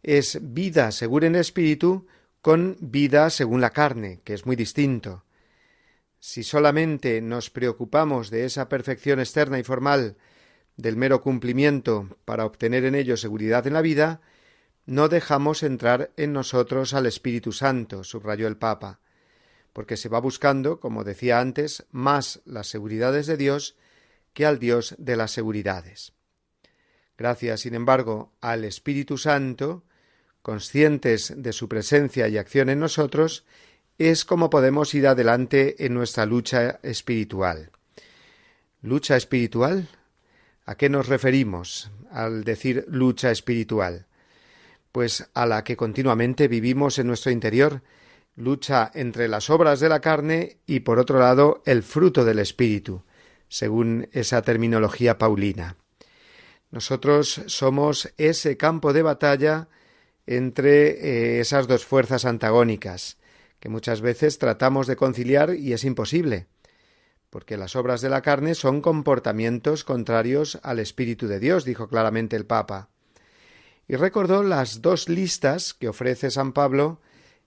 es 0.06 0.38
vida 0.54 0.92
según 0.92 1.24
el 1.24 1.36
espíritu 1.36 2.06
con 2.42 2.78
vida 2.80 3.32
según 3.32 3.60
la 3.60 3.72
carne, 3.72 4.22
que 4.24 4.36
es 4.36 4.46
muy 4.46 4.56
distinto. 4.56 5.24
Si 6.20 6.44
solamente 6.44 7.20
nos 7.22 7.50
preocupamos 7.50 8.30
de 8.30 8.46
esa 8.46 8.70
perfección 8.70 9.20
externa 9.20 9.58
y 9.58 9.64
formal 9.64 10.16
del 10.78 10.96
mero 10.96 11.22
cumplimiento 11.22 12.18
para 12.24 12.46
obtener 12.46 12.86
en 12.86 12.94
ello 12.94 13.18
seguridad 13.18 13.66
en 13.66 13.74
la 13.74 13.82
vida, 13.82 14.22
no 14.86 15.10
dejamos 15.10 15.64
entrar 15.64 16.12
en 16.18 16.34
nosotros 16.34 16.94
al 16.94 17.08
Espíritu 17.08 17.52
Santo, 17.52 18.04
subrayó 18.04 18.48
el 18.48 18.58
Papa, 18.58 19.00
porque 19.74 19.98
se 19.98 20.10
va 20.10 20.20
buscando, 20.20 20.80
como 20.80 21.04
decía 21.04 21.40
antes, 21.40 21.88
más 21.90 22.42
las 22.46 22.68
seguridades 22.68 23.26
de 23.26 23.38
Dios 23.38 23.76
que 24.34 24.46
al 24.46 24.60
Dios 24.60 24.94
de 25.00 25.16
las 25.16 25.32
seguridades. 25.32 26.14
Gracias, 27.18 27.62
sin 27.62 27.74
embargo, 27.74 28.34
al 28.42 28.66
Espíritu 28.66 29.18
Santo, 29.18 29.84
conscientes 30.46 31.34
de 31.36 31.54
su 31.54 31.68
presencia 31.68 32.28
y 32.28 32.38
acción 32.38 32.70
en 32.70 32.80
nosotros, 32.80 33.46
es 33.98 34.25
como 34.25 34.52
podemos 34.52 34.94
ir 34.94 35.08
adelante 35.08 35.84
en 35.84 35.96
nuestra 35.96 36.28
lucha 36.28 36.80
espiritual. 36.84 37.72
¿Lucha 38.84 39.18
espiritual? 39.18 39.90
¿A 40.68 40.75
qué 40.75 40.88
nos 40.88 41.08
referimos 41.08 41.90
al 42.12 42.44
decir 42.44 42.86
lucha 42.88 43.32
espiritual? 43.32 44.06
Pues 44.92 45.28
a 45.34 45.48
la 45.48 45.64
que 45.64 45.75
continuamente 45.75 46.48
vivimos 46.48 47.00
en 47.00 47.08
nuestro 47.08 47.32
interior, 47.32 47.82
lucha 48.36 48.92
entre 48.94 49.28
las 49.28 49.50
obras 49.50 49.80
de 49.80 49.90
la 49.90 50.00
carne 50.00 50.60
y 50.68 50.82
por 50.82 51.00
otro 51.00 51.18
lado 51.18 51.64
el 51.66 51.82
fruto 51.82 52.24
del 52.24 52.38
espíritu, 52.38 53.02
según 53.48 54.10
esa 54.12 54.44
terminología 54.44 55.18
paulina. 55.18 55.78
Nosotros 56.70 57.42
somos 57.48 58.14
ese 58.18 58.58
campo 58.58 58.94
de 58.94 59.02
batalla 59.02 59.70
entre 60.27 60.89
eh, 60.89 61.39
esas 61.39 61.67
dos 61.67 61.86
fuerzas 61.86 62.25
antagónicas, 62.25 63.17
que 63.60 63.70
muchas 63.70 64.01
veces 64.01 64.38
tratamos 64.38 64.88
de 64.88 64.96
conciliar 64.96 65.55
y 65.55 65.74
es 65.74 65.84
imposible, 65.84 66.48
porque 67.29 67.58
las 67.58 67.75
obras 67.75 68.01
de 68.01 68.10
la 68.10 68.22
carne 68.22 68.55
son 68.55 68.82
comportamientos 68.82 69.84
contrarios 69.84 70.60
al 70.63 70.79
Espíritu 70.79 71.27
de 71.27 71.39
Dios, 71.39 71.65
dijo 71.65 71.88
claramente 71.88 72.36
el 72.36 72.46
Papa. 72.46 72.89
Y 73.88 73.96
recordó 73.96 74.41
las 74.44 74.82
dos 74.82 75.10
listas 75.10 75.74
que 75.74 75.89
ofrece 75.89 76.32
San 76.32 76.53
Pablo 76.53 77.01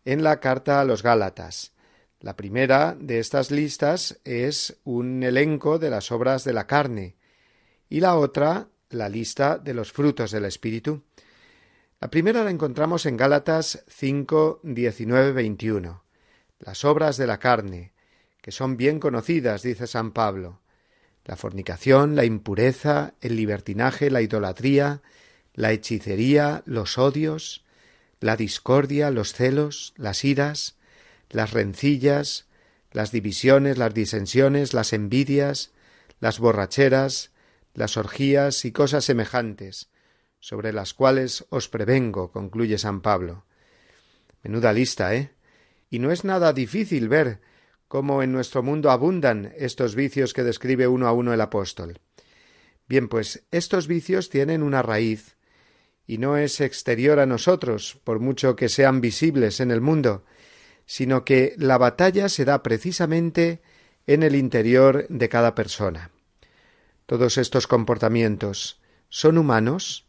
en 0.05 0.23
la 0.23 0.41
carta 0.41 0.81
a 0.81 0.85
los 0.85 1.03
Gálatas. 1.03 1.73
La 2.21 2.37
primera 2.37 2.97
de 2.99 3.19
estas 3.19 3.51
listas 3.51 4.21
es 4.25 4.79
un 4.85 5.23
elenco 5.23 5.79
de 5.79 5.91
las 5.91 6.11
obras 6.11 6.45
de 6.45 6.53
la 6.53 6.67
carne 6.67 7.17
y 7.89 8.01
la 8.01 8.17
otra 8.17 8.69
la 8.91 9.09
lista 9.09 9.59
de 9.59 9.75
los 9.75 9.93
frutos 9.93 10.31
del 10.31 10.45
Espíritu. 10.45 11.03
La 12.01 12.11
primera 12.11 12.45
la 12.45 12.51
encontramos 12.53 13.07
en 13.07 13.17
Gálatas 13.17 13.85
5, 13.89 14.61
19, 14.63 15.33
21. 15.33 16.05
Las 16.61 16.85
obras 16.85 17.17
de 17.17 17.27
la 17.27 17.41
carne, 17.41 17.93
que 18.41 18.53
son 18.53 18.77
bien 18.77 19.01
conocidas, 19.01 19.63
dice 19.63 19.89
San 19.89 20.13
Pablo. 20.13 20.61
La 21.25 21.35
fornicación, 21.35 22.15
la 22.15 22.25
impureza, 22.25 23.15
el 23.21 23.35
libertinaje, 23.35 24.13
la 24.13 24.23
idolatría, 24.23 25.03
la 25.55 25.73
hechicería, 25.73 26.63
los 26.67 26.99
odios, 26.99 27.65
la 28.21 28.37
discordia, 28.37 29.11
los 29.11 29.33
celos, 29.33 29.93
las 29.97 30.25
iras, 30.25 30.77
las 31.31 31.51
rencillas, 31.51 32.47
las 32.93 33.11
divisiones, 33.11 33.77
las 33.77 33.93
disensiones, 33.93 34.73
las 34.73 34.93
envidias, 34.93 35.73
las 36.21 36.39
borracheras, 36.39 37.33
las 37.75 37.97
orgías 37.97 38.65
y 38.65 38.71
cosas 38.71 39.05
semejantes, 39.05 39.89
sobre 40.41 40.73
las 40.73 40.95
cuales 40.95 41.47
os 41.51 41.69
prevengo, 41.69 42.31
concluye 42.31 42.79
San 42.79 43.01
Pablo. 43.01 43.45
Menuda 44.43 44.73
lista, 44.73 45.15
¿eh? 45.15 45.33
Y 45.91 45.99
no 45.99 46.13
es 46.13 46.25
nada 46.25 46.53
difícil 46.53 47.09
ver 47.09 47.41
cómo 47.89 48.23
en 48.23 48.33
nuestro 48.33 48.63
mundo 48.63 48.91
abundan 48.91 49.53
estos 49.57 49.95
vicios 49.95 50.35
que 50.35 50.45
describe 50.45 50.87
uno 50.87 51.09
a 51.09 51.13
uno 51.13 51.33
el 51.33 51.41
apóstol. 51.41 52.01
Bien, 52.87 53.09
pues 53.09 53.47
estos 53.51 53.87
vicios 53.87 54.31
tienen 54.31 54.63
una 54.63 54.83
raíz, 54.83 55.37
y 56.07 56.17
no 56.17 56.39
es 56.39 56.61
exterior 56.61 57.21
a 57.21 57.27
nosotros, 57.27 58.01
por 58.03 58.19
mucho 58.19 58.57
que 58.57 58.71
sean 58.71 59.03
visibles 59.03 59.61
en 59.61 59.71
el 59.71 59.83
mundo, 59.83 60.25
sino 60.87 61.23
que 61.23 61.55
la 61.59 61.77
batalla 61.77 62.31
se 62.31 62.47
da 62.47 62.63
precisamente 62.63 63.61
en 64.07 64.23
el 64.23 64.35
interior 64.35 65.07
de 65.11 65.29
cada 65.29 65.55
persona. 65.55 66.11
Todos 67.05 67.37
estos 67.37 67.67
comportamientos 67.67 68.81
son 69.11 69.37
humanos, 69.37 70.08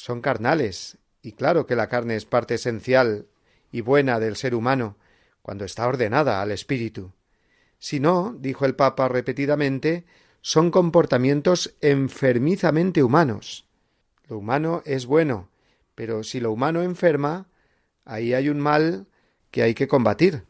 son 0.00 0.22
carnales, 0.22 0.96
y 1.20 1.32
claro 1.32 1.66
que 1.66 1.76
la 1.76 1.90
carne 1.90 2.16
es 2.16 2.24
parte 2.24 2.54
esencial 2.54 3.26
y 3.70 3.82
buena 3.82 4.18
del 4.18 4.34
ser 4.34 4.54
humano, 4.54 4.96
cuando 5.42 5.66
está 5.66 5.86
ordenada 5.86 6.40
al 6.40 6.52
espíritu. 6.52 7.12
Si 7.78 8.00
no, 8.00 8.34
dijo 8.38 8.64
el 8.64 8.74
Papa 8.74 9.08
repetidamente, 9.08 10.06
son 10.40 10.70
comportamientos 10.70 11.76
enfermizamente 11.82 13.02
humanos. 13.02 13.66
Lo 14.26 14.38
humano 14.38 14.80
es 14.86 15.04
bueno, 15.04 15.50
pero 15.94 16.22
si 16.22 16.40
lo 16.40 16.50
humano 16.50 16.80
enferma, 16.80 17.48
ahí 18.06 18.32
hay 18.32 18.48
un 18.48 18.58
mal 18.58 19.06
que 19.50 19.62
hay 19.62 19.74
que 19.74 19.86
combatir, 19.86 20.44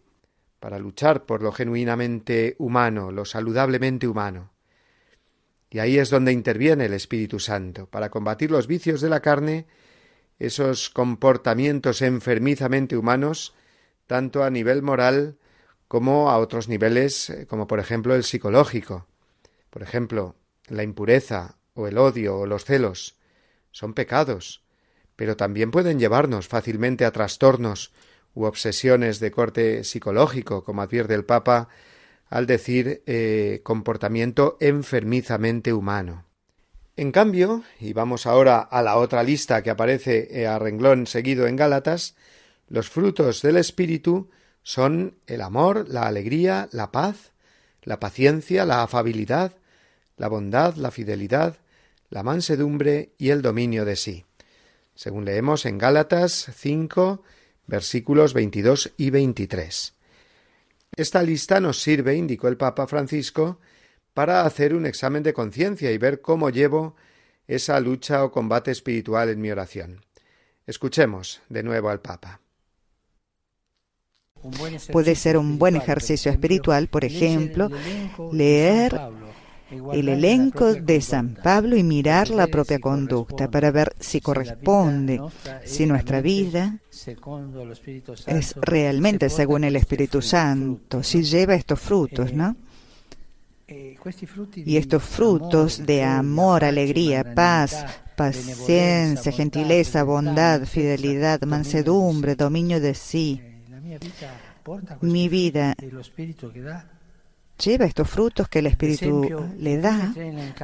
para 0.60 0.78
luchar 0.78 1.26
por 1.26 1.42
lo 1.42 1.50
genuinamente 1.50 2.54
humano, 2.58 3.10
lo 3.10 3.24
saludablemente 3.24 4.06
humano. 4.06 4.49
Y 5.70 5.78
ahí 5.78 5.98
es 5.98 6.10
donde 6.10 6.32
interviene 6.32 6.86
el 6.86 6.92
Espíritu 6.92 7.38
Santo, 7.38 7.86
para 7.86 8.10
combatir 8.10 8.50
los 8.50 8.66
vicios 8.66 9.00
de 9.00 9.08
la 9.08 9.20
carne, 9.20 9.66
esos 10.40 10.90
comportamientos 10.90 12.02
enfermizamente 12.02 12.96
humanos, 12.96 13.54
tanto 14.06 14.42
a 14.42 14.50
nivel 14.50 14.82
moral 14.82 15.36
como 15.86 16.30
a 16.30 16.38
otros 16.38 16.68
niveles, 16.68 17.30
eh, 17.30 17.46
como 17.46 17.66
por 17.66 17.78
ejemplo 17.78 18.14
el 18.14 18.24
psicológico. 18.24 19.06
Por 19.70 19.82
ejemplo, 19.82 20.34
la 20.66 20.82
impureza 20.82 21.56
o 21.74 21.86
el 21.86 21.98
odio 21.98 22.38
o 22.38 22.46
los 22.46 22.64
celos 22.64 23.16
son 23.70 23.94
pecados, 23.94 24.64
pero 25.14 25.36
también 25.36 25.70
pueden 25.70 26.00
llevarnos 26.00 26.48
fácilmente 26.48 27.04
a 27.04 27.12
trastornos 27.12 27.92
u 28.34 28.44
obsesiones 28.44 29.20
de 29.20 29.30
corte 29.30 29.84
psicológico, 29.84 30.64
como 30.64 30.82
advierte 30.82 31.14
el 31.14 31.24
Papa 31.24 31.68
al 32.30 32.46
decir 32.46 33.02
eh, 33.06 33.60
comportamiento 33.64 34.56
enfermizamente 34.60 35.72
humano. 35.72 36.24
En 36.96 37.12
cambio, 37.12 37.64
y 37.80 37.92
vamos 37.92 38.26
ahora 38.26 38.60
a 38.60 38.82
la 38.82 38.96
otra 38.96 39.22
lista 39.22 39.62
que 39.62 39.70
aparece 39.70 40.28
eh, 40.30 40.46
a 40.46 40.58
renglón 40.58 41.06
seguido 41.06 41.46
en 41.46 41.56
Gálatas, 41.56 42.14
los 42.68 42.88
frutos 42.88 43.42
del 43.42 43.56
Espíritu 43.56 44.30
son 44.62 45.16
el 45.26 45.40
amor, 45.40 45.88
la 45.88 46.06
alegría, 46.06 46.68
la 46.72 46.92
paz, 46.92 47.32
la 47.82 47.98
paciencia, 47.98 48.64
la 48.64 48.82
afabilidad, 48.82 49.56
la 50.16 50.28
bondad, 50.28 50.76
la 50.76 50.90
fidelidad, 50.90 51.56
la 52.10 52.22
mansedumbre 52.22 53.12
y 53.18 53.30
el 53.30 53.42
dominio 53.42 53.84
de 53.84 53.96
sí. 53.96 54.24
Según 54.94 55.24
leemos 55.24 55.64
en 55.66 55.78
Gálatas 55.78 56.50
5, 56.54 57.22
versículos 57.66 58.34
22 58.34 58.92
y 58.98 59.10
23. 59.10 59.94
Esta 60.96 61.22
lista 61.22 61.60
nos 61.60 61.80
sirve, 61.80 62.16
indicó 62.16 62.48
el 62.48 62.56
Papa 62.56 62.86
Francisco, 62.86 63.60
para 64.12 64.42
hacer 64.42 64.74
un 64.74 64.86
examen 64.86 65.22
de 65.22 65.32
conciencia 65.32 65.90
y 65.92 65.98
ver 65.98 66.20
cómo 66.20 66.50
llevo 66.50 66.96
esa 67.46 67.78
lucha 67.80 68.24
o 68.24 68.30
combate 68.30 68.70
espiritual 68.70 69.28
en 69.28 69.40
mi 69.40 69.50
oración. 69.50 70.04
Escuchemos 70.66 71.40
de 71.48 71.62
nuevo 71.62 71.90
al 71.90 72.00
Papa. 72.00 72.40
Puede 74.92 75.14
ser 75.16 75.36
un 75.36 75.58
buen 75.58 75.76
ejercicio 75.76 76.30
espiritual, 76.30 76.88
por 76.88 77.04
ejemplo, 77.04 77.70
leer 78.32 78.98
el 79.70 80.08
elenco 80.08 80.74
de 80.74 81.00
San 81.00 81.34
Pablo 81.34 81.76
y 81.76 81.82
mirar 81.82 82.30
la 82.30 82.46
propia 82.46 82.78
conducta 82.78 83.50
para 83.50 83.70
ver 83.70 83.94
si 83.98 84.20
corresponde, 84.20 85.20
si 85.64 85.86
nuestra 85.86 86.20
vida 86.20 86.78
es 88.26 88.54
realmente 88.56 89.28
según 89.28 89.64
el 89.64 89.76
Espíritu 89.76 90.20
Santo, 90.20 91.02
si 91.02 91.22
lleva 91.22 91.54
estos 91.54 91.80
frutos, 91.80 92.32
¿no? 92.32 92.56
Y 93.68 94.76
estos 94.76 95.02
frutos 95.04 95.86
de 95.86 96.02
amor, 96.02 96.64
alegría, 96.64 97.34
paz, 97.34 97.86
paciencia, 98.16 99.30
gentileza, 99.30 100.02
bondad, 100.02 100.64
fidelidad, 100.64 101.42
mansedumbre, 101.42 102.34
dominio 102.34 102.80
de 102.80 102.94
sí. 102.94 103.40
Mi 105.00 105.28
vida 105.28 105.76
lleva 107.60 107.84
estos 107.84 108.08
frutos 108.08 108.48
que 108.48 108.60
el 108.60 108.66
Espíritu 108.66 109.50
le 109.58 109.78
da. 109.78 110.12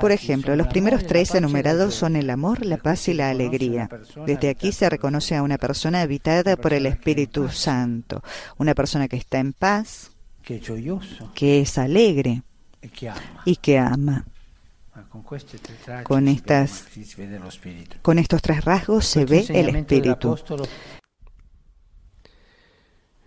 Por 0.00 0.12
ejemplo, 0.12 0.56
los 0.56 0.66
primeros 0.66 1.06
tres 1.06 1.34
enumerados 1.34 1.94
son 1.94 2.16
el 2.16 2.30
amor, 2.30 2.64
la 2.64 2.78
paz 2.78 3.08
y 3.08 3.14
la 3.14 3.30
alegría. 3.30 3.88
Desde 4.26 4.48
aquí 4.48 4.72
se 4.72 4.88
reconoce 4.88 5.36
a 5.36 5.42
una 5.42 5.58
persona 5.58 6.00
habitada 6.00 6.56
por 6.56 6.72
el 6.72 6.86
Espíritu 6.86 7.48
Santo, 7.48 8.22
una 8.56 8.74
persona 8.74 9.08
que 9.08 9.16
está 9.16 9.38
en 9.38 9.52
paz, 9.52 10.10
que 11.34 11.60
es 11.60 11.78
alegre 11.78 12.42
y 13.44 13.56
que 13.56 13.78
ama. 13.78 14.24
Con, 16.04 16.28
estas, 16.28 16.86
con 18.02 18.18
estos 18.18 18.42
tres 18.42 18.64
rasgos 18.64 19.06
se 19.06 19.24
ve 19.24 19.44
el 19.48 19.76
Espíritu. 19.76 20.36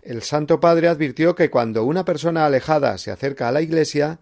El 0.02 0.22
Santo 0.22 0.60
Padre 0.60 0.88
advirtió 0.88 1.34
que 1.34 1.50
cuando 1.50 1.84
una 1.84 2.04
persona 2.04 2.46
alejada 2.46 2.96
se 2.98 3.10
acerca 3.10 3.48
a 3.48 3.52
la 3.52 3.62
Iglesia, 3.62 4.20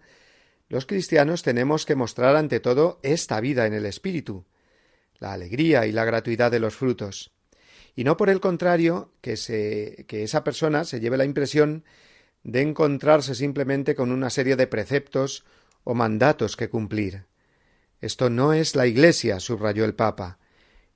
los 0.67 0.85
cristianos 0.85 1.41
tenemos 1.41 1.85
que 1.85 1.95
mostrar 1.95 2.35
ante 2.35 2.59
todo 2.59 2.99
esta 3.01 3.39
vida 3.39 3.65
en 3.65 3.73
el 3.73 3.85
Espíritu, 3.85 4.45
la 5.19 5.33
alegría 5.33 5.85
y 5.85 5.91
la 5.91 6.05
gratuidad 6.05 6.51
de 6.51 6.59
los 6.59 6.75
frutos, 6.75 7.31
y 7.95 8.03
no 8.03 8.17
por 8.17 8.29
el 8.29 8.39
contrario 8.39 9.13
que, 9.21 10.05
que 10.07 10.23
esa 10.23 10.43
persona 10.43 10.83
se 10.83 10.99
lleve 10.99 11.17
la 11.17 11.25
impresión 11.25 11.83
de 12.43 12.61
encontrarse 12.61 13.35
simplemente 13.35 13.95
con 13.95 14.11
una 14.11 14.29
serie 14.29 14.55
de 14.55 14.67
preceptos 14.67 15.43
o 15.83 15.93
mandatos 15.93 16.55
que 16.55 16.69
cumplir. 16.69 17.25
Esto 18.01 18.29
no 18.29 18.53
es 18.53 18.75
la 18.75 18.87
Iglesia, 18.87 19.39
subrayó 19.39 19.85
el 19.85 19.95
Papa, 19.95 20.39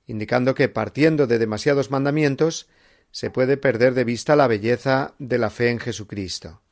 indicando 0.06 0.54
que 0.54 0.68
partiendo 0.68 1.26
de 1.26 1.38
demasiados 1.38 1.90
mandamientos 1.90 2.68
se 3.14 3.30
puede 3.30 3.56
perder 3.56 3.94
de 3.94 4.02
vista 4.02 4.34
la 4.34 4.48
belleza 4.48 5.14
de 5.20 5.38
la 5.38 5.48
fe 5.48 5.70
en 5.70 5.78
Jesucristo. 5.78 6.62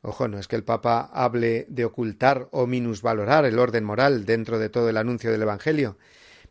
Ojo, 0.00 0.28
no 0.28 0.38
es 0.38 0.46
que 0.46 0.54
el 0.54 0.62
Papa 0.62 1.10
hable 1.12 1.66
de 1.68 1.84
ocultar 1.84 2.46
o 2.52 2.68
minusvalorar 2.68 3.44
el 3.44 3.58
orden 3.58 3.82
moral 3.82 4.26
dentro 4.26 4.60
de 4.60 4.68
todo 4.68 4.88
el 4.90 4.96
anuncio 4.96 5.32
del 5.32 5.42
Evangelio, 5.42 5.98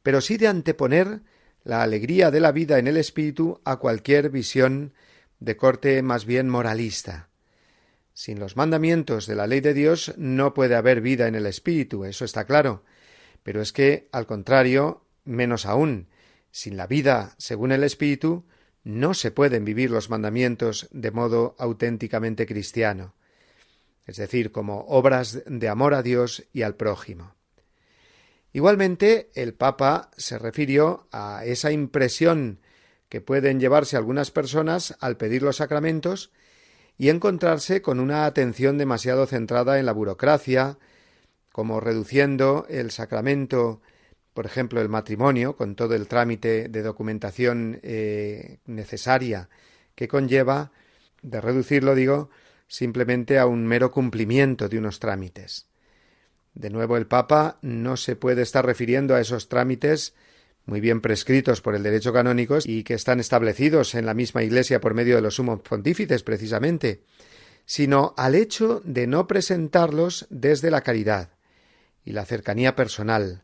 pero 0.04 0.20
sí 0.20 0.36
de 0.36 0.50
anteponer 0.50 1.22
la 1.64 1.82
alegría 1.82 2.30
de 2.30 2.42
la 2.42 2.52
vida 2.52 2.78
en 2.78 2.88
el 2.88 2.98
espíritu 2.98 3.62
a 3.64 3.78
cualquier 3.78 4.30
visión 4.30 4.94
de 5.40 5.56
corte 5.56 6.02
más 6.02 6.26
bien 6.26 6.50
moralista. 6.50 7.30
Sin 8.14 8.38
los 8.38 8.58
mandamientos 8.58 9.28
de 9.28 9.36
la 9.36 9.48
ley 9.48 9.62
de 9.62 9.74
Dios 9.74 10.14
no 10.18 10.54
puede 10.54 10.76
haber 10.76 11.00
vida 11.00 11.30
en 11.30 11.36
el 11.36 11.46
espíritu, 11.46 12.04
eso 12.04 12.26
está 12.26 12.44
claro. 12.44 12.84
Pero 13.44 13.62
es 13.62 13.72
que, 13.72 14.10
al 14.12 14.26
contrario, 14.26 15.06
menos 15.24 15.66
aún, 15.66 16.10
sin 16.52 16.76
la 16.76 16.86
vida 16.86 17.34
según 17.38 17.72
el 17.72 17.86
espíritu, 17.86 18.44
no 18.84 19.14
se 19.14 19.32
pueden 19.32 19.66
vivir 19.66 19.92
los 19.92 20.10
mandamientos 20.10 20.88
de 20.92 21.12
modo 21.12 21.56
auténticamente 21.58 22.46
cristiano, 22.46 23.14
es 24.06 24.18
decir, 24.18 24.52
como 24.52 24.82
obras 24.88 25.44
de 25.46 25.70
amor 25.70 25.94
a 25.94 26.04
Dios 26.04 26.44
y 26.52 26.64
al 26.64 26.76
prójimo. 26.76 27.36
Igualmente, 28.52 29.32
el 29.34 29.54
Papa 29.54 30.12
se 30.18 30.38
refirió 30.38 31.08
a 31.12 31.44
esa 31.46 31.72
impresión 31.72 32.60
que 33.10 33.22
pueden 33.22 33.60
llevarse 33.60 33.98
algunas 33.98 34.32
personas 34.32 34.96
al 35.00 35.18
pedir 35.18 35.44
los 35.44 35.58
sacramentos 35.58 36.32
y 36.98 37.10
encontrarse 37.10 37.82
con 37.82 38.00
una 38.00 38.26
atención 38.26 38.78
demasiado 38.78 39.26
centrada 39.26 39.80
en 39.80 39.86
la 39.86 39.92
burocracia, 39.92 40.78
como 41.52 41.80
reduciendo 41.80 42.66
el 42.70 42.92
sacramento 42.92 43.82
por 44.34 44.46
ejemplo, 44.46 44.82
el 44.82 44.90
matrimonio, 44.90 45.56
con 45.56 45.76
todo 45.76 45.96
el 45.96 46.08
trámite 46.08 46.68
de 46.68 46.82
documentación 46.82 47.80
eh, 47.84 48.60
necesaria 48.66 49.50
que 49.96 50.08
conlleva, 50.08 50.72
de 51.22 51.40
reducirlo, 51.40 51.96
digo, 51.96 52.30
simplemente 52.68 53.38
a 53.38 53.46
un 53.46 53.66
mero 53.66 53.92
cumplimiento 53.92 54.68
de 54.68 54.80
unos 54.80 55.00
trámites. 55.00 55.68
De 56.54 56.70
nuevo, 56.70 56.98
el 56.98 57.08
Papa 57.08 57.60
no 57.62 57.98
se 57.98 58.16
puede 58.16 58.42
estar 58.42 58.66
refiriendo 58.66 59.16
a 59.16 59.22
esos 59.22 59.50
trámites 59.50 60.14
muy 60.66 60.80
bien 60.80 61.02
prescritos 61.02 61.62
por 61.62 61.76
el 61.76 61.84
derecho 61.84 62.14
canónico 62.14 62.58
y 62.64 62.84
que 62.84 62.94
están 62.94 63.20
establecidos 63.20 63.96
en 63.96 64.06
la 64.06 64.14
misma 64.14 64.44
Iglesia 64.44 64.80
por 64.80 64.94
medio 64.94 65.16
de 65.16 65.22
los 65.22 65.36
sumos 65.36 65.62
pontífices, 65.62 66.24
precisamente, 66.24 67.04
sino 67.66 68.14
al 68.18 68.36
hecho 68.36 68.82
de 68.86 69.08
no 69.08 69.28
presentarlos 69.28 70.26
desde 70.30 70.72
la 70.72 70.82
caridad 70.82 71.30
y 72.06 72.12
la 72.12 72.26
cercanía 72.26 72.76
personal, 72.76 73.43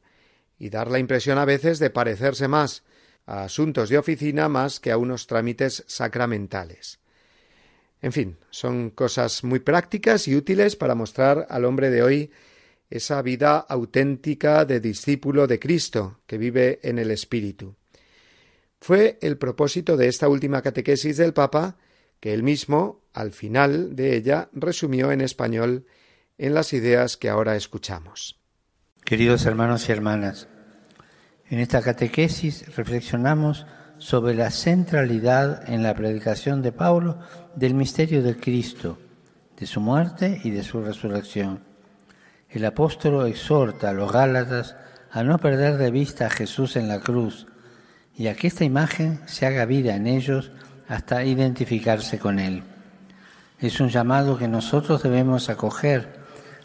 y 0.59 0.69
dar 0.69 0.91
la 0.91 0.99
impresión 0.99 1.37
a 1.37 1.45
veces 1.45 1.79
de 1.79 1.89
parecerse 1.89 2.47
más 2.47 2.83
a 3.25 3.43
asuntos 3.43 3.89
de 3.89 3.97
oficina 3.97 4.49
más 4.49 4.79
que 4.79 4.91
a 4.91 4.97
unos 4.97 5.25
trámites 5.25 5.83
sacramentales. 5.87 6.99
En 8.01 8.11
fin, 8.11 8.37
son 8.49 8.89
cosas 8.91 9.43
muy 9.43 9.59
prácticas 9.59 10.27
y 10.27 10.35
útiles 10.35 10.75
para 10.75 10.95
mostrar 10.95 11.47
al 11.49 11.65
hombre 11.65 11.89
de 11.89 12.01
hoy 12.01 12.31
esa 12.89 13.21
vida 13.21 13.57
auténtica 13.57 14.65
de 14.65 14.79
discípulo 14.79 15.47
de 15.47 15.59
Cristo 15.59 16.21
que 16.25 16.37
vive 16.37 16.79
en 16.81 16.97
el 16.97 17.11
Espíritu. 17.11 17.75
Fue 18.81 19.19
el 19.21 19.37
propósito 19.37 19.97
de 19.97 20.07
esta 20.07 20.27
última 20.27 20.61
catequesis 20.61 21.17
del 21.17 21.33
Papa 21.33 21.77
que 22.19 22.33
él 22.33 22.43
mismo, 22.43 23.01
al 23.13 23.31
final 23.31 23.95
de 23.95 24.15
ella, 24.15 24.49
resumió 24.53 25.11
en 25.11 25.21
español 25.21 25.85
en 26.37 26.53
las 26.53 26.73
ideas 26.73 27.17
que 27.17 27.29
ahora 27.29 27.55
escuchamos. 27.55 28.38
Queridos 29.09 29.47
hermanos 29.47 29.89
y 29.89 29.91
hermanas, 29.91 30.47
en 31.49 31.57
esta 31.57 31.81
catequesis 31.81 32.75
reflexionamos 32.75 33.65
sobre 33.97 34.35
la 34.35 34.51
centralidad 34.51 35.67
en 35.67 35.81
la 35.81 35.95
predicación 35.95 36.61
de 36.61 36.71
Pablo 36.71 37.17
del 37.55 37.73
misterio 37.73 38.21
de 38.21 38.37
Cristo, 38.37 38.99
de 39.57 39.65
su 39.65 39.81
muerte 39.81 40.39
y 40.43 40.51
de 40.51 40.61
su 40.61 40.83
resurrección. 40.83 41.63
El 42.51 42.63
apóstol 42.65 43.27
exhorta 43.27 43.89
a 43.89 43.93
los 43.93 44.11
Gálatas 44.11 44.75
a 45.09 45.23
no 45.23 45.39
perder 45.39 45.77
de 45.77 45.89
vista 45.89 46.27
a 46.27 46.29
Jesús 46.29 46.75
en 46.75 46.87
la 46.87 46.99
cruz 46.99 47.47
y 48.15 48.27
a 48.27 48.35
que 48.35 48.45
esta 48.45 48.63
imagen 48.63 49.21
se 49.25 49.47
haga 49.47 49.65
vida 49.65 49.95
en 49.95 50.05
ellos 50.05 50.51
hasta 50.87 51.23
identificarse 51.23 52.19
con 52.19 52.37
Él. 52.37 52.61
Es 53.57 53.79
un 53.79 53.89
llamado 53.89 54.37
que 54.37 54.47
nosotros 54.47 55.01
debemos 55.01 55.49
acoger, 55.49 56.19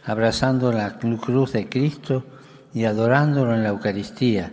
abrazando 0.05 0.73
la 0.73 0.99
cruz 0.99 1.53
de 1.55 1.71
Cristo 1.71 2.27
y 2.75 2.85
adorándolo 2.85 3.55
en 3.55 3.63
la 3.63 3.69
Eucaristía, 3.71 4.53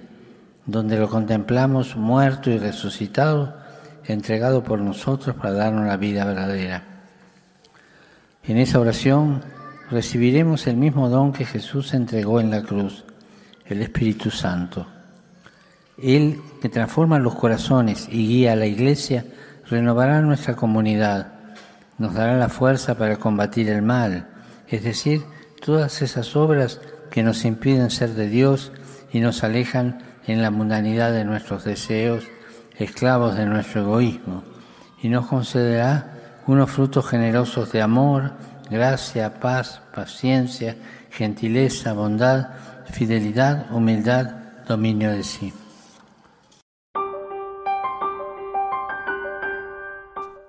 donde 0.66 0.98
lo 0.98 1.10
contemplamos 1.10 1.96
muerto 1.96 2.52
y 2.52 2.60
resucitado, 2.60 3.56
entregado 4.06 4.64
por 4.64 4.80
nosotros 4.80 5.36
para 5.36 5.54
darnos 5.54 5.88
la 5.88 5.98
vida 5.98 6.24
verdadera. 6.24 6.84
En 8.44 8.58
esa 8.58 8.80
oración 8.80 9.42
recibiremos 9.90 10.68
el 10.68 10.78
mismo 10.78 11.10
don 11.10 11.34
que 11.34 11.46
Jesús 11.46 11.94
entregó 11.94 12.40
en 12.40 12.52
la 12.52 12.62
cruz, 12.62 13.04
el 13.66 13.82
Espíritu 13.82 14.30
Santo. 14.30 14.86
Él 16.02 16.40
que 16.62 16.70
transforma 16.70 17.20
los 17.20 17.36
corazones 17.36 18.08
y 18.10 18.28
guía 18.28 18.54
a 18.54 18.56
la 18.56 18.66
Iglesia, 18.68 19.26
renovará 19.68 20.22
nuestra 20.22 20.56
comunidad, 20.56 21.34
nos 21.98 22.14
dará 22.14 22.38
la 22.38 22.50
fuerza 22.50 22.96
para 22.96 23.18
combatir 23.18 23.70
el 23.70 23.82
mal, 23.82 24.28
es 24.68 24.84
decir, 24.84 25.24
todas 25.64 26.02
esas 26.02 26.36
obras 26.36 26.82
que 27.12 27.24
nos 27.24 27.46
impiden 27.46 27.92
ser 27.92 28.12
de 28.12 28.28
Dios 28.28 28.72
y 29.12 29.20
nos 29.20 29.44
alejan 29.44 30.00
en 30.26 30.42
la 30.42 30.50
mundanidad 30.50 31.12
de 31.12 31.26
nuestros 31.26 31.64
deseos, 31.66 32.24
esclavos 32.78 33.36
de 33.36 33.46
nuestro 33.46 33.82
egoísmo, 33.82 34.44
y 35.02 35.10
nos 35.10 35.28
concederá 35.28 36.42
unos 36.48 36.72
frutos 36.72 37.06
generosos 37.08 37.72
de 37.72 37.82
amor, 37.82 38.32
gracia, 38.70 39.40
paz, 39.40 39.82
paciencia, 39.94 40.78
gentileza, 41.10 41.94
bondad, 41.94 42.50
fidelidad, 42.86 43.72
humildad, 43.72 44.28
dominio 44.68 45.12
de 45.12 45.24
sí. 45.24 45.54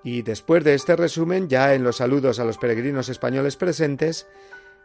Y 0.04 0.22
después 0.22 0.64
de 0.64 0.74
este 0.74 0.96
resumen, 0.96 1.48
ya 1.48 1.74
en 1.74 1.84
los 1.84 1.96
saludos 1.96 2.40
a 2.40 2.44
los 2.44 2.58
peregrinos 2.58 3.08
españoles 3.08 3.56
presentes, 3.56 4.26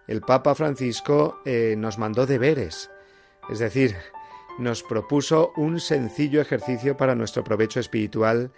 el 0.07 0.21
Papa 0.21 0.55
Francisco 0.55 1.41
eh, 1.45 1.75
nos 1.77 1.97
mandó 1.97 2.25
deberes, 2.25 2.89
es 3.49 3.59
decir, 3.59 3.95
nos 4.57 4.81
propuso 4.81 5.51
un 5.57 5.79
sencillo 5.79 6.41
ejercicio 6.41 6.97
para 6.97 7.13
nuestro 7.13 7.43
provecho 7.43 7.79
espiritual 7.79 8.51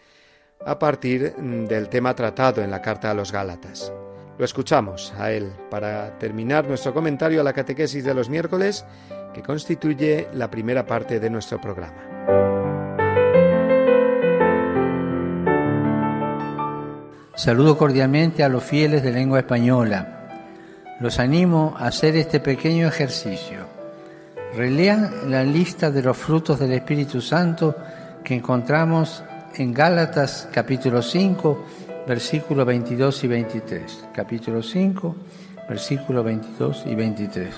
a 0.65 0.77
partir 0.77 1.33
mm, 1.38 1.65
del 1.65 1.89
tema 1.89 2.15
tratado 2.15 2.62
en 2.62 2.71
la 2.71 2.81
carta 2.81 3.12
a 3.12 3.13
los 3.13 3.31
Gálatas. 3.31 3.91
Lo 4.38 4.45
escuchamos 4.45 5.13
a 5.17 5.31
él 5.31 5.51
para 5.69 6.17
terminar 6.17 6.67
nuestro 6.67 6.93
comentario 6.93 7.41
a 7.41 7.43
la 7.43 7.53
catequesis 7.53 8.05
de 8.05 8.13
los 8.13 8.29
miércoles, 8.29 8.85
que 9.33 9.43
constituye 9.43 10.29
la 10.33 10.49
primera 10.49 10.85
parte 10.85 11.19
de 11.19 11.29
nuestro 11.29 11.59
programa. 11.59 12.05
Saludo 17.35 17.77
cordialmente 17.77 18.43
a 18.43 18.49
los 18.49 18.63
fieles 18.63 19.03
de 19.03 19.12
lengua 19.12 19.39
española. 19.39 20.18
Los 20.99 21.17
animo 21.17 21.75
a 21.77 21.88
hacer 21.88 22.17
este 22.17 22.41
pequeño 22.41 22.85
ejercicio. 22.85 23.59
Relean 24.53 25.31
la 25.31 25.45
lista 25.45 25.91
de 25.91 26.03
los 26.03 26.17
frutos 26.17 26.59
del 26.59 26.73
Espíritu 26.73 27.21
Santo 27.21 27.73
que 28.21 28.35
encontramos 28.35 29.23
en 29.55 29.73
Gálatas 29.73 30.49
capítulo 30.51 31.01
5, 31.01 31.65
versículos 32.05 32.65
22 32.65 33.23
y 33.23 33.27
23. 33.27 34.05
Capítulo 34.13 34.62
5, 34.62 35.15
versículos 35.69 36.25
22 36.25 36.83
y 36.88 36.95
23. 36.95 37.55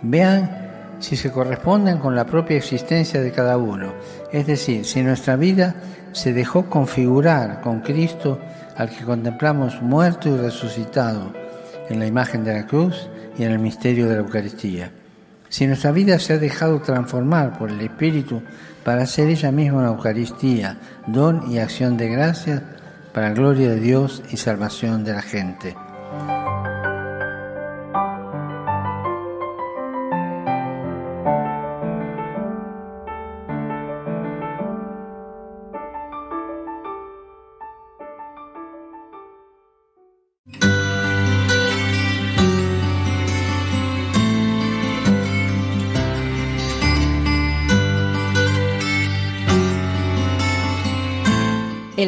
Vean 0.00 0.96
si 1.00 1.16
se 1.16 1.30
corresponden 1.30 1.98
con 1.98 2.16
la 2.16 2.24
propia 2.24 2.56
existencia 2.56 3.20
de 3.20 3.32
cada 3.32 3.58
uno, 3.58 3.92
es 4.32 4.46
decir, 4.46 4.86
si 4.86 5.02
nuestra 5.02 5.36
vida 5.36 5.74
se 6.12 6.32
dejó 6.32 6.70
configurar 6.70 7.60
con 7.60 7.80
Cristo 7.80 8.38
al 8.76 8.88
que 8.88 9.04
contemplamos 9.04 9.82
muerto 9.82 10.30
y 10.30 10.38
resucitado 10.38 11.43
en 11.88 11.98
la 11.98 12.06
imagen 12.06 12.44
de 12.44 12.54
la 12.54 12.66
cruz 12.66 13.08
y 13.38 13.44
en 13.44 13.52
el 13.52 13.58
misterio 13.58 14.08
de 14.08 14.14
la 14.14 14.20
Eucaristía. 14.20 14.90
Si 15.48 15.66
nuestra 15.66 15.92
vida 15.92 16.18
se 16.18 16.32
ha 16.32 16.38
dejado 16.38 16.80
transformar 16.80 17.58
por 17.58 17.70
el 17.70 17.80
Espíritu 17.80 18.42
para 18.84 19.06
ser 19.06 19.28
ella 19.28 19.52
misma 19.52 19.78
una 19.78 19.88
Eucaristía, 19.88 20.78
don 21.06 21.50
y 21.50 21.58
acción 21.58 21.96
de 21.96 22.08
gracia 22.08 22.62
para 23.12 23.30
gloria 23.30 23.70
de 23.70 23.80
Dios 23.80 24.22
y 24.30 24.36
salvación 24.36 25.04
de 25.04 25.12
la 25.12 25.22
gente. 25.22 25.76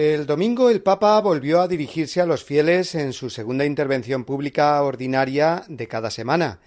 El 0.00 0.24
domingo 0.24 0.70
el 0.70 0.80
Papa 0.80 1.20
volvió 1.20 1.60
a 1.60 1.68
dirigirse 1.68 2.22
a 2.22 2.26
los 2.26 2.42
fieles 2.42 2.94
en 2.94 3.12
su 3.12 3.28
segunda 3.28 3.66
intervención 3.66 4.24
pública 4.24 4.82
ordinaria 4.82 5.62
de 5.68 5.88
cada 5.88 6.10
semana, 6.10 6.60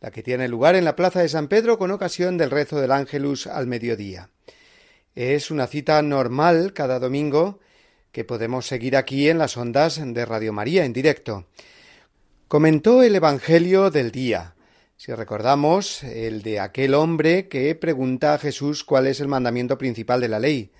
la 0.00 0.10
que 0.10 0.24
tiene 0.24 0.48
lugar 0.48 0.74
en 0.74 0.84
la 0.84 0.96
Plaza 0.96 1.20
de 1.20 1.28
San 1.28 1.46
Pedro 1.46 1.78
con 1.78 1.92
ocasión 1.92 2.36
del 2.36 2.50
rezo 2.50 2.80
del 2.80 2.90
Ángelus 2.90 3.46
al 3.46 3.68
mediodía. 3.68 4.30
Es 5.14 5.52
una 5.52 5.68
cita 5.68 6.02
normal 6.02 6.72
cada 6.72 6.98
domingo 6.98 7.60
que 8.10 8.24
podemos 8.24 8.66
seguir 8.66 8.96
aquí 8.96 9.28
en 9.28 9.38
las 9.38 9.56
ondas 9.56 10.00
de 10.04 10.26
Radio 10.26 10.52
María 10.52 10.84
en 10.84 10.92
directo. 10.92 11.46
Comentó 12.48 13.04
el 13.04 13.14
Evangelio 13.14 13.92
del 13.92 14.10
día. 14.10 14.56
Si 14.96 15.14
recordamos, 15.14 16.02
el 16.02 16.42
de 16.42 16.58
aquel 16.58 16.94
hombre 16.94 17.46
que 17.46 17.76
pregunta 17.76 18.34
a 18.34 18.38
Jesús 18.38 18.82
cuál 18.82 19.06
es 19.06 19.20
el 19.20 19.28
mandamiento 19.28 19.78
principal 19.78 20.20
de 20.20 20.28
la 20.28 20.40
ley. 20.40 20.72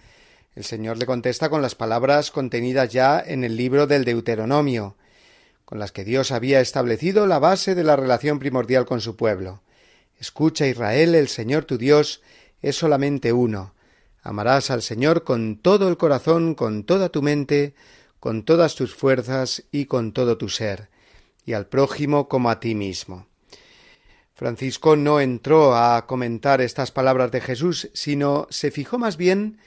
El 0.55 0.65
Señor 0.65 0.99
le 0.99 1.07
contesta 1.07 1.49
con 1.49 1.63
las 1.63 1.75
palabras 1.75 2.31
contenidas 2.31 2.93
ya 2.93 3.23
en 3.25 3.43
el 3.43 3.57
libro 3.57 3.87
del 3.87 4.05
Deuteronomio, 4.05 4.97
con 5.65 5.79
las 5.79 5.93
que 5.93 6.05
Dios 6.05 6.31
había 6.31 6.61
establecido 6.61 7.27
la 7.27 7.39
base 7.39 7.75
de 7.75 7.85
la 7.85 7.97
relación 7.97 8.39
primordial 8.39 8.85
con 8.85 9.01
su 9.01 9.17
pueblo. 9.17 9.63
Escucha 10.19 10.67
Israel, 10.67 11.15
el 11.15 11.29
Señor 11.29 11.65
tu 11.65 11.79
Dios 11.79 12.21
es 12.61 12.77
solamente 12.77 13.33
uno. 13.33 13.75
Amarás 14.23 14.71
al 14.71 14.83
Señor 14.83 15.25
con 15.25 15.57
todo 15.57 15.89
el 15.89 15.97
corazón, 15.97 16.55
con 16.55 16.85
toda 16.85 17.09
tu 17.09 17.23
mente, 17.23 17.75
con 18.21 18.45
todas 18.45 18.75
tus 18.75 18.95
fuerzas 18.95 19.65
y 19.73 19.87
con 19.87 20.13
todo 20.13 20.37
tu 20.37 20.51
ser, 20.51 20.91
y 21.47 21.55
al 21.55 21.67
prójimo 21.67 22.29
como 22.29 22.51
a 22.51 22.61
ti 22.61 22.75
mismo. 22.75 23.27
Francisco 24.35 24.97
no 24.97 25.19
entró 25.19 25.75
a 25.75 26.07
comentar 26.07 26.61
estas 26.61 26.93
palabras 26.93 27.31
de 27.31 27.41
Jesús, 27.41 27.91
sino 27.95 28.47
se 28.51 28.71
fijó 28.71 28.99
más 28.99 29.17
bien 29.17 29.59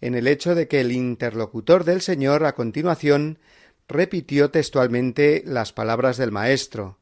en 0.00 0.14
el 0.14 0.26
hecho 0.26 0.54
de 0.54 0.68
que 0.68 0.80
el 0.80 0.92
interlocutor 0.92 1.84
del 1.84 2.00
Señor 2.00 2.44
a 2.44 2.54
continuación 2.54 3.38
repitió 3.88 4.50
textualmente 4.50 5.42
las 5.44 5.72
palabras 5.72 6.16
del 6.16 6.32
Maestro. 6.32 6.98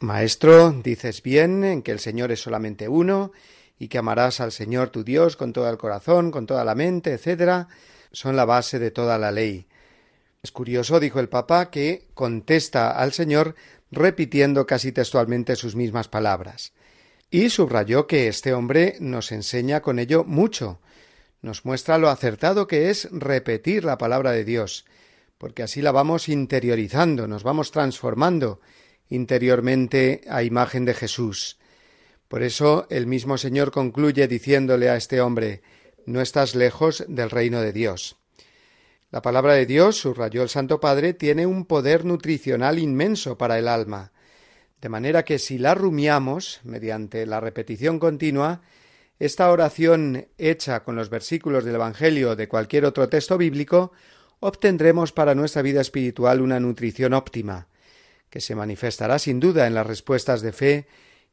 Maestro, 0.00 0.72
dices 0.82 1.22
bien 1.22 1.64
en 1.64 1.82
que 1.82 1.92
el 1.92 2.00
Señor 2.00 2.32
es 2.32 2.40
solamente 2.40 2.88
uno 2.88 3.32
y 3.78 3.88
que 3.88 3.98
amarás 3.98 4.40
al 4.40 4.52
Señor 4.52 4.90
tu 4.90 5.04
Dios 5.04 5.36
con 5.36 5.52
todo 5.52 5.68
el 5.70 5.78
corazón, 5.78 6.30
con 6.30 6.46
toda 6.46 6.64
la 6.64 6.74
mente, 6.74 7.12
etc., 7.12 7.66
son 8.12 8.36
la 8.36 8.44
base 8.44 8.78
de 8.78 8.90
toda 8.90 9.18
la 9.18 9.32
ley. 9.32 9.66
Es 10.42 10.52
curioso, 10.52 11.00
dijo 11.00 11.20
el 11.20 11.28
Papa, 11.28 11.70
que 11.70 12.08
contesta 12.14 12.92
al 12.92 13.12
Señor 13.12 13.54
repitiendo 13.90 14.66
casi 14.66 14.92
textualmente 14.92 15.56
sus 15.56 15.74
mismas 15.74 16.08
palabras. 16.08 16.72
Y 17.30 17.50
subrayó 17.50 18.06
que 18.06 18.28
este 18.28 18.52
hombre 18.52 18.96
nos 19.00 19.32
enseña 19.32 19.80
con 19.80 19.98
ello 19.98 20.22
mucho, 20.24 20.80
nos 21.44 21.66
muestra 21.66 21.98
lo 21.98 22.08
acertado 22.08 22.66
que 22.66 22.88
es 22.88 23.06
repetir 23.12 23.84
la 23.84 23.98
palabra 23.98 24.32
de 24.32 24.44
Dios, 24.44 24.86
porque 25.36 25.62
así 25.62 25.82
la 25.82 25.92
vamos 25.92 26.30
interiorizando, 26.30 27.28
nos 27.28 27.42
vamos 27.42 27.70
transformando 27.70 28.60
interiormente 29.10 30.22
a 30.30 30.42
imagen 30.42 30.86
de 30.86 30.94
Jesús. 30.94 31.58
Por 32.28 32.42
eso 32.42 32.86
el 32.88 33.06
mismo 33.06 33.36
Señor 33.36 33.72
concluye 33.72 34.26
diciéndole 34.26 34.88
a 34.88 34.96
este 34.96 35.20
hombre 35.20 35.60
No 36.06 36.22
estás 36.22 36.54
lejos 36.54 37.04
del 37.08 37.28
reino 37.28 37.60
de 37.60 37.74
Dios. 37.74 38.16
La 39.10 39.20
palabra 39.20 39.52
de 39.52 39.66
Dios, 39.66 39.98
subrayó 39.98 40.42
el 40.42 40.48
Santo 40.48 40.80
Padre, 40.80 41.12
tiene 41.12 41.46
un 41.46 41.66
poder 41.66 42.06
nutricional 42.06 42.78
inmenso 42.78 43.36
para 43.36 43.58
el 43.58 43.68
alma, 43.68 44.12
de 44.80 44.88
manera 44.88 45.26
que 45.26 45.38
si 45.38 45.58
la 45.58 45.74
rumiamos, 45.74 46.60
mediante 46.64 47.26
la 47.26 47.40
repetición 47.40 47.98
continua, 47.98 48.62
esta 49.18 49.50
oración 49.50 50.26
hecha 50.38 50.82
con 50.82 50.96
los 50.96 51.10
versículos 51.10 51.64
del 51.64 51.76
Evangelio 51.76 52.36
de 52.36 52.48
cualquier 52.48 52.84
otro 52.84 53.08
texto 53.08 53.38
bíblico, 53.38 53.92
obtendremos 54.40 55.12
para 55.12 55.34
nuestra 55.34 55.62
vida 55.62 55.80
espiritual 55.80 56.40
una 56.40 56.60
nutrición 56.60 57.14
óptima, 57.14 57.68
que 58.28 58.40
se 58.40 58.54
manifestará 58.54 59.18
sin 59.18 59.40
duda 59.40 59.66
en 59.66 59.74
las 59.74 59.86
respuestas 59.86 60.42
de 60.42 60.52
fe 60.52 60.86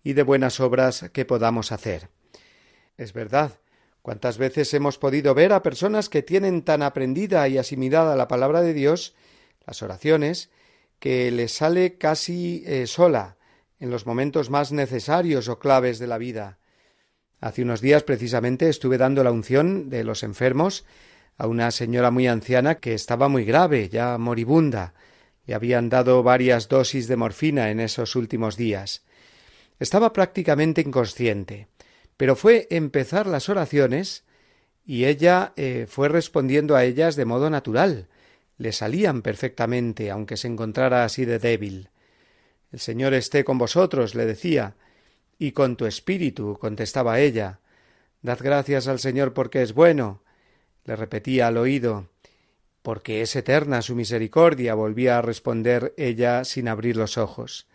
y 0.03 0.13
de 0.13 0.23
buenas 0.23 0.59
obras 0.59 1.09
que 1.11 1.25
podamos 1.25 1.71
hacer. 1.71 2.09
Es 2.97 3.13
verdad, 3.13 3.59
cuántas 4.01 4.37
veces 4.37 4.73
hemos 4.73 4.97
podido 4.97 5.33
ver 5.33 5.53
a 5.53 5.63
personas 5.63 6.09
que 6.09 6.21
tienen 6.21 6.61
tan 6.61 6.83
aprendida 6.83 7.47
y 7.47 7.57
asimilada 7.57 8.15
la 8.15 8.27
palabra 8.27 8.61
de 8.61 8.73
Dios, 8.73 9.15
las 9.65 9.81
oraciones, 9.81 10.49
que 10.99 11.31
les 11.31 11.51
sale 11.51 11.97
casi 11.97 12.63
eh, 12.67 12.85
sola 12.85 13.37
en 13.79 13.89
los 13.89 14.05
momentos 14.05 14.51
más 14.51 14.71
necesarios 14.71 15.49
o 15.49 15.57
claves 15.57 15.97
de 15.97 16.07
la 16.07 16.19
vida. 16.19 16.59
Hace 17.41 17.63
unos 17.63 17.82
días 17.82 18.04
precisamente 18.04 18.69
estuve 18.69 18.99
dando 18.99 19.23
la 19.23 19.32
unción 19.32 19.89
de 19.89 20.04
los 20.04 20.21
enfermos 20.21 20.86
a 21.38 21.47
una 21.47 21.71
señora 21.71 22.12
muy 22.12 22.27
anciana 22.27 22.75
que 22.75 22.93
estaba 22.93 23.30
muy 23.30 23.45
grave, 23.45 23.89
ya 23.89 24.19
moribunda. 24.19 24.93
Le 25.47 25.56
habían 25.56 25.89
dado 25.89 26.21
varias 26.21 26.69
dosis 26.69 27.08
de 27.08 27.15
morfina 27.15 27.71
en 27.71 27.80
esos 27.80 28.15
últimos 28.15 28.58
días. 28.58 29.04
Estaba 29.80 30.13
prácticamente 30.13 30.82
inconsciente, 30.82 31.67
pero 32.15 32.36
fue 32.36 32.67
empezar 32.69 33.25
las 33.25 33.49
oraciones 33.49 34.23
y 34.86 35.06
ella 35.06 35.54
eh, 35.56 35.88
fue 35.89 36.10
respondiendo 36.10 36.75
a 36.75 36.84
ellas 36.84 37.15
de 37.15 37.25
modo 37.25 37.49
natural. 37.49 38.08
Le 38.60 38.71
salían 38.71 39.23
perfectamente, 39.23 40.12
aunque 40.12 40.38
se 40.38 40.47
encontrara 40.47 41.06
así 41.06 41.25
de 41.25 41.39
débil. 41.39 41.89
El 42.71 42.80
Señor 42.80 43.15
esté 43.15 43.43
con 43.43 43.58
vosotros, 43.58 44.13
le 44.13 44.27
decía, 44.27 44.75
y 45.41 45.54
con 45.54 45.75
tu 45.75 45.88
espíritu, 45.88 46.60
contestaba 46.60 47.19
ella. 47.19 47.62
Dad 48.21 48.38
gracias 48.43 48.88
al 48.88 48.99
Señor 48.99 49.34
porque 49.34 49.63
es 49.63 49.73
bueno, 49.73 50.21
le 50.86 50.95
repetía 50.95 51.47
al 51.47 51.58
oído. 51.58 52.10
Porque 52.84 53.23
es 53.23 53.36
eterna 53.36 53.82
su 53.82 53.95
misericordia, 53.95 54.75
volvía 54.75 55.17
a 55.17 55.23
responder 55.23 55.95
ella 55.97 56.45
sin 56.45 56.67
abrir 56.67 56.95
los 56.95 57.17
ojos. 57.17 57.65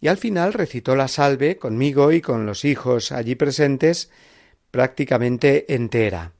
Y 0.00 0.08
al 0.08 0.16
final 0.16 0.54
recitó 0.54 0.96
la 0.96 1.06
salve 1.06 1.56
conmigo 1.56 2.10
y 2.10 2.20
con 2.20 2.46
los 2.46 2.64
hijos 2.64 3.12
allí 3.12 3.36
presentes 3.36 4.10
prácticamente 4.72 5.72
entera. 5.74 6.32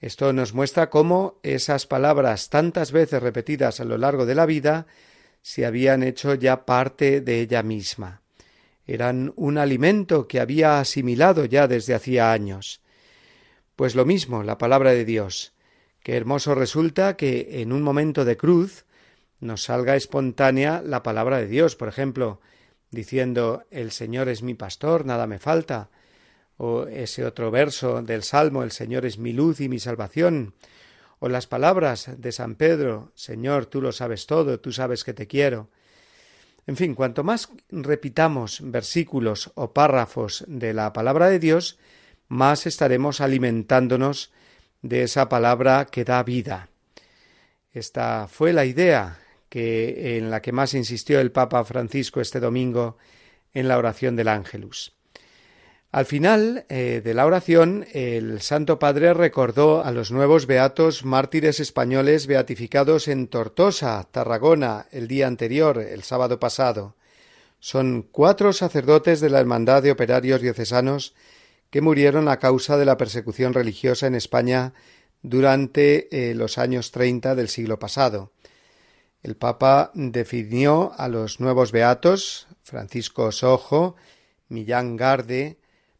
Esto 0.00 0.32
nos 0.32 0.54
muestra 0.54 0.90
cómo 0.90 1.38
esas 1.44 1.86
palabras 1.86 2.50
tantas 2.50 2.90
veces 2.90 3.22
repetidas 3.22 3.78
a 3.78 3.84
lo 3.84 3.96
largo 3.96 4.26
de 4.26 4.34
la 4.34 4.44
vida 4.44 4.88
se 5.40 5.66
habían 5.66 6.02
hecho 6.02 6.34
ya 6.34 6.66
parte 6.66 7.20
de 7.20 7.42
ella 7.42 7.62
misma 7.62 8.22
eran 8.88 9.34
un 9.36 9.58
alimento 9.58 10.26
que 10.26 10.40
había 10.40 10.80
asimilado 10.80 11.44
ya 11.44 11.68
desde 11.68 11.94
hacía 11.94 12.32
años. 12.32 12.80
Pues 13.76 13.94
lo 13.94 14.06
mismo 14.06 14.42
la 14.42 14.56
palabra 14.56 14.92
de 14.92 15.04
Dios. 15.04 15.52
Qué 16.02 16.16
hermoso 16.16 16.54
resulta 16.54 17.14
que 17.14 17.60
en 17.60 17.72
un 17.72 17.82
momento 17.82 18.24
de 18.24 18.38
cruz 18.38 18.86
nos 19.40 19.64
salga 19.64 19.94
espontánea 19.94 20.82
la 20.82 21.02
palabra 21.02 21.36
de 21.36 21.48
Dios, 21.48 21.76
por 21.76 21.88
ejemplo, 21.88 22.40
diciendo 22.90 23.64
El 23.70 23.92
Señor 23.92 24.30
es 24.30 24.42
mi 24.42 24.54
pastor, 24.54 25.04
nada 25.04 25.26
me 25.26 25.38
falta, 25.38 25.90
o 26.56 26.86
ese 26.86 27.26
otro 27.26 27.50
verso 27.50 28.02
del 28.02 28.22
Salmo 28.22 28.62
El 28.62 28.72
Señor 28.72 29.04
es 29.04 29.18
mi 29.18 29.34
luz 29.34 29.60
y 29.60 29.68
mi 29.68 29.78
salvación, 29.78 30.54
o 31.18 31.28
las 31.28 31.46
palabras 31.46 32.10
de 32.16 32.32
San 32.32 32.54
Pedro 32.54 33.12
Señor, 33.14 33.66
tú 33.66 33.82
lo 33.82 33.92
sabes 33.92 34.26
todo, 34.26 34.60
tú 34.60 34.72
sabes 34.72 35.04
que 35.04 35.12
te 35.12 35.26
quiero. 35.26 35.68
En 36.68 36.76
fin, 36.76 36.94
cuanto 36.94 37.24
más 37.24 37.48
repitamos 37.70 38.60
versículos 38.62 39.50
o 39.54 39.72
párrafos 39.72 40.44
de 40.46 40.74
la 40.74 40.92
palabra 40.92 41.30
de 41.30 41.38
Dios, 41.38 41.78
más 42.28 42.66
estaremos 42.66 43.22
alimentándonos 43.22 44.32
de 44.82 45.02
esa 45.02 45.30
palabra 45.30 45.86
que 45.86 46.04
da 46.04 46.22
vida. 46.22 46.68
Esta 47.72 48.28
fue 48.28 48.52
la 48.52 48.66
idea 48.66 49.18
que 49.48 50.18
en 50.18 50.30
la 50.30 50.42
que 50.42 50.52
más 50.52 50.74
insistió 50.74 51.20
el 51.20 51.32
Papa 51.32 51.64
Francisco 51.64 52.20
este 52.20 52.38
domingo 52.38 52.98
en 53.54 53.66
la 53.66 53.78
oración 53.78 54.14
del 54.14 54.28
Ángelus. 54.28 54.97
Al 55.90 56.04
final 56.04 56.66
eh, 56.68 57.00
de 57.02 57.14
la 57.14 57.24
oración, 57.24 57.86
el 57.92 58.42
Santo 58.42 58.78
Padre 58.78 59.14
recordó 59.14 59.82
a 59.82 59.90
los 59.90 60.10
nuevos 60.10 60.46
beatos 60.46 61.02
mártires 61.02 61.60
españoles 61.60 62.26
beatificados 62.26 63.08
en 63.08 63.26
Tortosa, 63.26 64.06
Tarragona, 64.10 64.86
el 64.90 65.08
día 65.08 65.26
anterior, 65.26 65.78
el 65.78 66.02
sábado 66.02 66.38
pasado. 66.38 66.94
Son 67.58 68.02
cuatro 68.02 68.52
sacerdotes 68.52 69.20
de 69.20 69.30
la 69.30 69.40
Hermandad 69.40 69.82
de 69.82 69.90
Operarios 69.90 70.42
Diocesanos 70.42 71.14
que 71.70 71.80
murieron 71.80 72.28
a 72.28 72.38
causa 72.38 72.76
de 72.76 72.84
la 72.84 72.98
persecución 72.98 73.54
religiosa 73.54 74.06
en 74.06 74.14
España 74.14 74.74
durante 75.22 76.08
eh, 76.30 76.34
los 76.34 76.58
años 76.58 76.92
treinta 76.92 77.34
del 77.34 77.48
siglo 77.48 77.78
pasado. 77.78 78.32
El 79.22 79.36
Papa 79.36 79.90
definió 79.94 80.92
a 80.98 81.08
los 81.08 81.40
nuevos 81.40 81.72
beatos, 81.72 82.46
Francisco 82.62 83.32
Sojo, 83.32 83.96
Millán 84.48 84.96
Garde, 84.96 85.57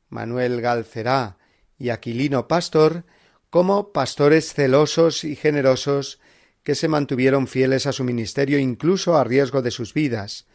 Manuel 0.09 0.61
Galcerá 0.61 1.37
y 1.79 1.91
Aquilino 1.91 2.49
Pastor 2.49 3.05
como 3.51 3.93
pastores 3.93 4.53
celosos 4.53 5.25
y 5.25 5.37
generosos 5.37 6.21
que 6.63 6.75
se 6.75 6.89
mantuvieron 6.89 7.47
fieles 7.47 7.87
a 7.87 7.93
su 7.93 8.05
ministerio 8.05 8.59
incluso 8.59 9.17
a 9.17 9.25
riesgo 9.25 9.63
de 9.63 9.71
sus 9.71 9.95
vidas, 9.95 10.47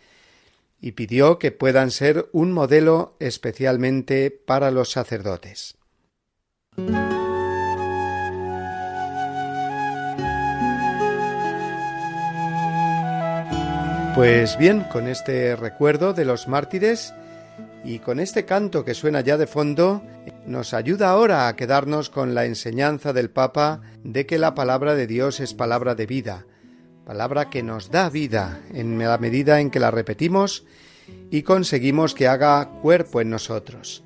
y 0.79 0.91
pidió 0.91 1.39
que 1.39 1.51
puedan 1.51 1.91
ser 1.91 2.29
un 2.33 2.51
modelo 2.51 3.15
especialmente 3.19 4.29
para 4.29 4.69
los 4.69 4.91
sacerdotes. 4.91 5.75
Pues 14.13 14.57
bien, 14.59 14.81
con 14.91 15.07
este 15.07 15.55
recuerdo 15.55 16.13
de 16.13 16.25
los 16.25 16.47
mártires, 16.47 17.15
y 17.83 17.99
con 17.99 18.19
este 18.19 18.45
canto 18.45 18.85
que 18.85 18.93
suena 18.93 19.21
ya 19.21 19.37
de 19.37 19.47
fondo, 19.47 20.01
nos 20.45 20.73
ayuda 20.73 21.09
ahora 21.09 21.47
a 21.47 21.55
quedarnos 21.55 22.09
con 22.09 22.33
la 22.33 22.45
enseñanza 22.45 23.11
del 23.11 23.29
Papa 23.29 23.81
de 24.03 24.25
que 24.25 24.37
la 24.37 24.55
palabra 24.55 24.95
de 24.95 25.05
Dios 25.05 25.39
es 25.39 25.53
palabra 25.53 25.93
de 25.93 26.05
vida, 26.05 26.45
palabra 27.05 27.49
que 27.49 27.61
nos 27.61 27.91
da 27.91 28.09
vida 28.09 28.61
en 28.73 28.97
la 28.99 29.17
medida 29.17 29.59
en 29.59 29.69
que 29.69 29.79
la 29.79 29.91
repetimos 29.91 30.65
y 31.29 31.43
conseguimos 31.43 32.13
que 32.13 32.27
haga 32.27 32.69
cuerpo 32.81 33.19
en 33.19 33.29
nosotros. 33.29 34.03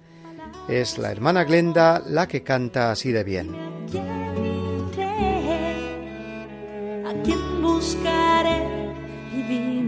Es 0.67 0.97
la 0.97 1.11
hermana 1.11 1.43
Glenda 1.43 2.01
la 2.05 2.27
que 2.27 2.43
canta 2.43 2.91
así 2.91 3.11
de 3.11 3.23
bien. 3.23 3.55
¿A 7.05 7.13
buscaré? 7.61 8.65
Y? 9.33 9.87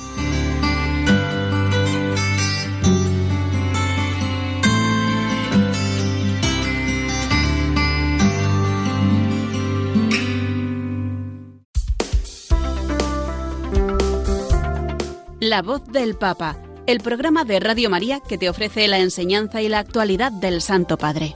La 15.51 15.61
voz 15.61 15.85
del 15.85 16.15
Papa, 16.15 16.55
el 16.87 17.01
programa 17.01 17.43
de 17.43 17.59
Radio 17.59 17.89
María 17.89 18.21
que 18.21 18.37
te 18.37 18.47
ofrece 18.47 18.87
la 18.87 18.99
enseñanza 18.99 19.61
y 19.61 19.67
la 19.67 19.79
actualidad 19.79 20.31
del 20.31 20.61
Santo 20.61 20.97
Padre. 20.97 21.35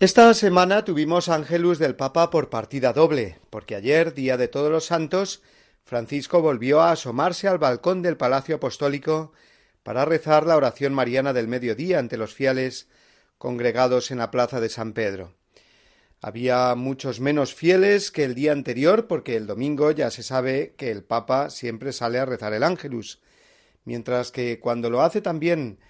Esta 0.00 0.32
semana 0.32 0.86
tuvimos 0.86 1.28
Ángelus 1.28 1.78
del 1.78 1.94
Papa 1.94 2.30
por 2.30 2.48
partida 2.48 2.94
doble, 2.94 3.38
porque 3.50 3.74
ayer, 3.74 4.14
día 4.14 4.38
de 4.38 4.48
todos 4.48 4.72
los 4.72 4.86
santos, 4.86 5.42
Francisco 5.84 6.40
volvió 6.40 6.80
a 6.80 6.92
asomarse 6.92 7.48
al 7.48 7.58
balcón 7.58 8.00
del 8.00 8.16
Palacio 8.16 8.56
Apostólico 8.56 9.32
para 9.82 10.06
rezar 10.06 10.46
la 10.46 10.56
oración 10.56 10.94
mariana 10.94 11.34
del 11.34 11.48
mediodía 11.48 11.98
ante 11.98 12.16
los 12.16 12.32
fieles 12.32 12.88
congregados 13.36 14.10
en 14.10 14.16
la 14.16 14.30
plaza 14.30 14.58
de 14.58 14.70
San 14.70 14.94
Pedro. 14.94 15.34
Había 16.26 16.74
muchos 16.74 17.20
menos 17.20 17.54
fieles 17.54 18.10
que 18.10 18.24
el 18.24 18.34
día 18.34 18.52
anterior, 18.52 19.08
porque 19.08 19.36
el 19.36 19.46
domingo 19.46 19.90
ya 19.90 20.10
se 20.10 20.22
sabe 20.22 20.72
que 20.78 20.90
el 20.90 21.04
Papa 21.04 21.50
siempre 21.50 21.92
sale 21.92 22.18
a 22.18 22.24
rezar 22.24 22.54
el 22.54 22.62
Ángelus, 22.62 23.20
mientras 23.84 24.32
que 24.32 24.58
cuando 24.58 24.88
lo 24.88 25.02
hace 25.02 25.20
también 25.20 25.80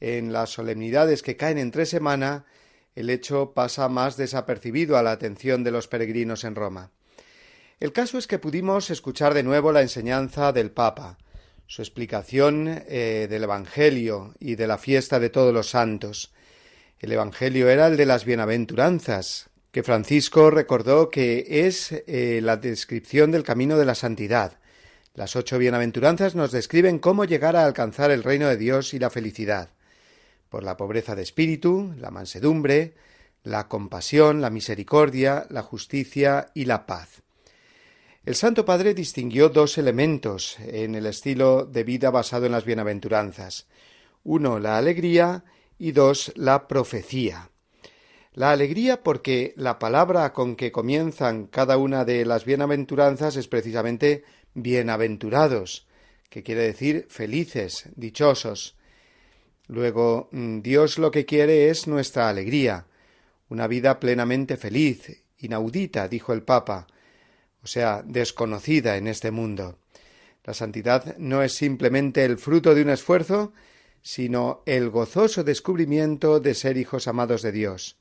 en 0.00 0.32
las 0.32 0.48
solemnidades 0.48 1.22
que 1.22 1.36
caen 1.36 1.58
entre 1.58 1.84
semana, 1.84 2.46
el 2.94 3.10
hecho 3.10 3.52
pasa 3.52 3.90
más 3.90 4.16
desapercibido 4.16 4.96
a 4.96 5.02
la 5.02 5.10
atención 5.10 5.62
de 5.62 5.72
los 5.72 5.88
peregrinos 5.88 6.44
en 6.44 6.54
Roma. 6.54 6.90
El 7.78 7.92
caso 7.92 8.16
es 8.16 8.26
que 8.26 8.38
pudimos 8.38 8.88
escuchar 8.88 9.34
de 9.34 9.42
nuevo 9.42 9.72
la 9.72 9.82
enseñanza 9.82 10.52
del 10.52 10.70
Papa, 10.70 11.18
su 11.66 11.82
explicación 11.82 12.82
eh, 12.88 13.26
del 13.28 13.42
Evangelio 13.42 14.32
y 14.40 14.54
de 14.54 14.66
la 14.68 14.78
fiesta 14.78 15.20
de 15.20 15.28
todos 15.28 15.52
los 15.52 15.68
santos. 15.68 16.32
El 16.98 17.12
Evangelio 17.12 17.68
era 17.68 17.88
el 17.88 17.98
de 17.98 18.06
las 18.06 18.24
bienaventuranzas, 18.24 19.50
que 19.72 19.82
Francisco 19.82 20.50
recordó 20.50 21.08
que 21.08 21.66
es 21.66 21.92
eh, 22.06 22.40
la 22.42 22.58
descripción 22.58 23.30
del 23.30 23.42
camino 23.42 23.78
de 23.78 23.86
la 23.86 23.94
santidad. 23.94 24.58
Las 25.14 25.34
ocho 25.34 25.58
bienaventuranzas 25.58 26.34
nos 26.34 26.52
describen 26.52 26.98
cómo 26.98 27.24
llegar 27.24 27.56
a 27.56 27.64
alcanzar 27.64 28.10
el 28.10 28.22
reino 28.22 28.48
de 28.48 28.58
Dios 28.58 28.92
y 28.92 28.98
la 28.98 29.08
felicidad, 29.08 29.70
por 30.50 30.62
la 30.62 30.76
pobreza 30.76 31.14
de 31.14 31.22
espíritu, 31.22 31.94
la 31.96 32.10
mansedumbre, 32.10 32.94
la 33.44 33.66
compasión, 33.68 34.42
la 34.42 34.50
misericordia, 34.50 35.46
la 35.48 35.62
justicia 35.62 36.50
y 36.54 36.66
la 36.66 36.84
paz. 36.84 37.22
El 38.24 38.34
Santo 38.36 38.66
Padre 38.66 38.92
distinguió 38.92 39.48
dos 39.48 39.78
elementos 39.78 40.58
en 40.60 40.94
el 40.94 41.06
estilo 41.06 41.64
de 41.64 41.82
vida 41.82 42.10
basado 42.10 42.44
en 42.44 42.52
las 42.52 42.66
bienaventuranzas. 42.66 43.66
Uno, 44.22 44.60
la 44.60 44.76
alegría 44.76 45.44
y 45.78 45.92
dos, 45.92 46.30
la 46.36 46.68
profecía. 46.68 47.51
La 48.34 48.50
alegría 48.50 49.02
porque 49.02 49.52
la 49.56 49.78
palabra 49.78 50.32
con 50.32 50.56
que 50.56 50.72
comienzan 50.72 51.46
cada 51.46 51.76
una 51.76 52.06
de 52.06 52.24
las 52.24 52.46
bienaventuranzas 52.46 53.36
es 53.36 53.46
precisamente 53.46 54.24
bienaventurados, 54.54 55.86
que 56.30 56.42
quiere 56.42 56.62
decir 56.62 57.06
felices, 57.10 57.90
dichosos. 57.94 58.74
Luego, 59.68 60.30
mm, 60.32 60.62
Dios 60.62 60.96
lo 60.96 61.10
que 61.10 61.26
quiere 61.26 61.68
es 61.68 61.86
nuestra 61.86 62.30
alegría, 62.30 62.86
una 63.50 63.66
vida 63.66 64.00
plenamente 64.00 64.56
feliz, 64.56 65.24
inaudita, 65.38 66.08
dijo 66.08 66.32
el 66.32 66.42
Papa, 66.42 66.86
o 67.62 67.66
sea, 67.66 68.02
desconocida 68.02 68.96
en 68.96 69.08
este 69.08 69.30
mundo. 69.30 69.76
La 70.44 70.54
santidad 70.54 71.18
no 71.18 71.42
es 71.42 71.52
simplemente 71.52 72.24
el 72.24 72.38
fruto 72.38 72.74
de 72.74 72.80
un 72.80 72.88
esfuerzo, 72.88 73.52
sino 74.00 74.62
el 74.64 74.88
gozoso 74.88 75.44
descubrimiento 75.44 76.40
de 76.40 76.54
ser 76.54 76.78
hijos 76.78 77.06
amados 77.08 77.42
de 77.42 77.52
Dios 77.52 77.98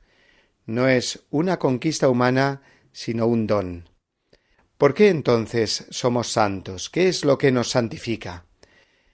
no 0.72 0.88
es 0.88 1.20
una 1.30 1.60
conquista 1.60 2.10
humana, 2.10 2.62
sino 2.92 3.28
un 3.28 3.46
don. 3.46 3.90
¿Por 4.78 4.94
qué 4.94 5.10
entonces 5.10 5.86
somos 5.92 6.28
santos? 6.28 6.90
¿Qué 6.90 7.08
es 7.08 7.24
lo 7.24 7.38
que 7.38 7.52
nos 7.52 7.70
santifica? 7.70 8.46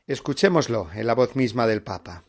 Escuchémoslo 0.06 0.90
en 0.94 1.08
la 1.08 1.16
voz 1.16 1.36
misma 1.36 1.68
del 1.68 1.82
Papa. 1.82 2.24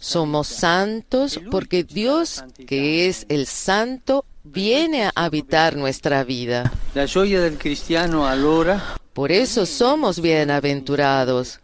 Somos 0.00 0.48
santos 0.48 1.40
porque 1.50 1.84
Dios, 1.84 2.44
que 2.66 3.08
es 3.08 3.26
el 3.28 3.46
santo, 3.46 4.24
viene 4.44 5.04
a 5.04 5.12
habitar 5.14 5.76
nuestra 5.76 6.24
vida. 6.24 6.72
Por 9.12 9.32
eso 9.32 9.66
somos 9.66 10.20
bienaventurados. 10.20 11.60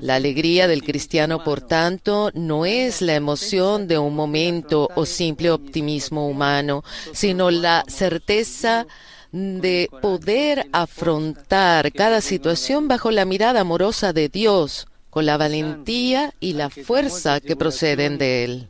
La 0.00 0.14
alegría 0.14 0.68
del 0.68 0.82
cristiano, 0.82 1.42
por 1.42 1.60
tanto, 1.60 2.30
no 2.34 2.66
es 2.66 3.02
la 3.02 3.14
emoción 3.14 3.88
de 3.88 3.98
un 3.98 4.14
momento 4.14 4.88
o 4.94 5.06
simple 5.06 5.50
optimismo 5.50 6.28
humano, 6.28 6.84
sino 7.12 7.50
la 7.50 7.84
certeza 7.88 8.86
de 9.32 9.88
poder 10.00 10.68
afrontar 10.72 11.92
cada 11.92 12.20
situación 12.20 12.88
bajo 12.88 13.10
la 13.10 13.24
mirada 13.24 13.60
amorosa 13.60 14.12
de 14.12 14.28
Dios, 14.28 14.88
con 15.10 15.26
la 15.26 15.36
valentía 15.36 16.32
y 16.40 16.54
la 16.54 16.70
fuerza 16.70 17.40
que 17.40 17.56
proceden 17.56 18.18
de 18.18 18.44
Él. 18.44 18.68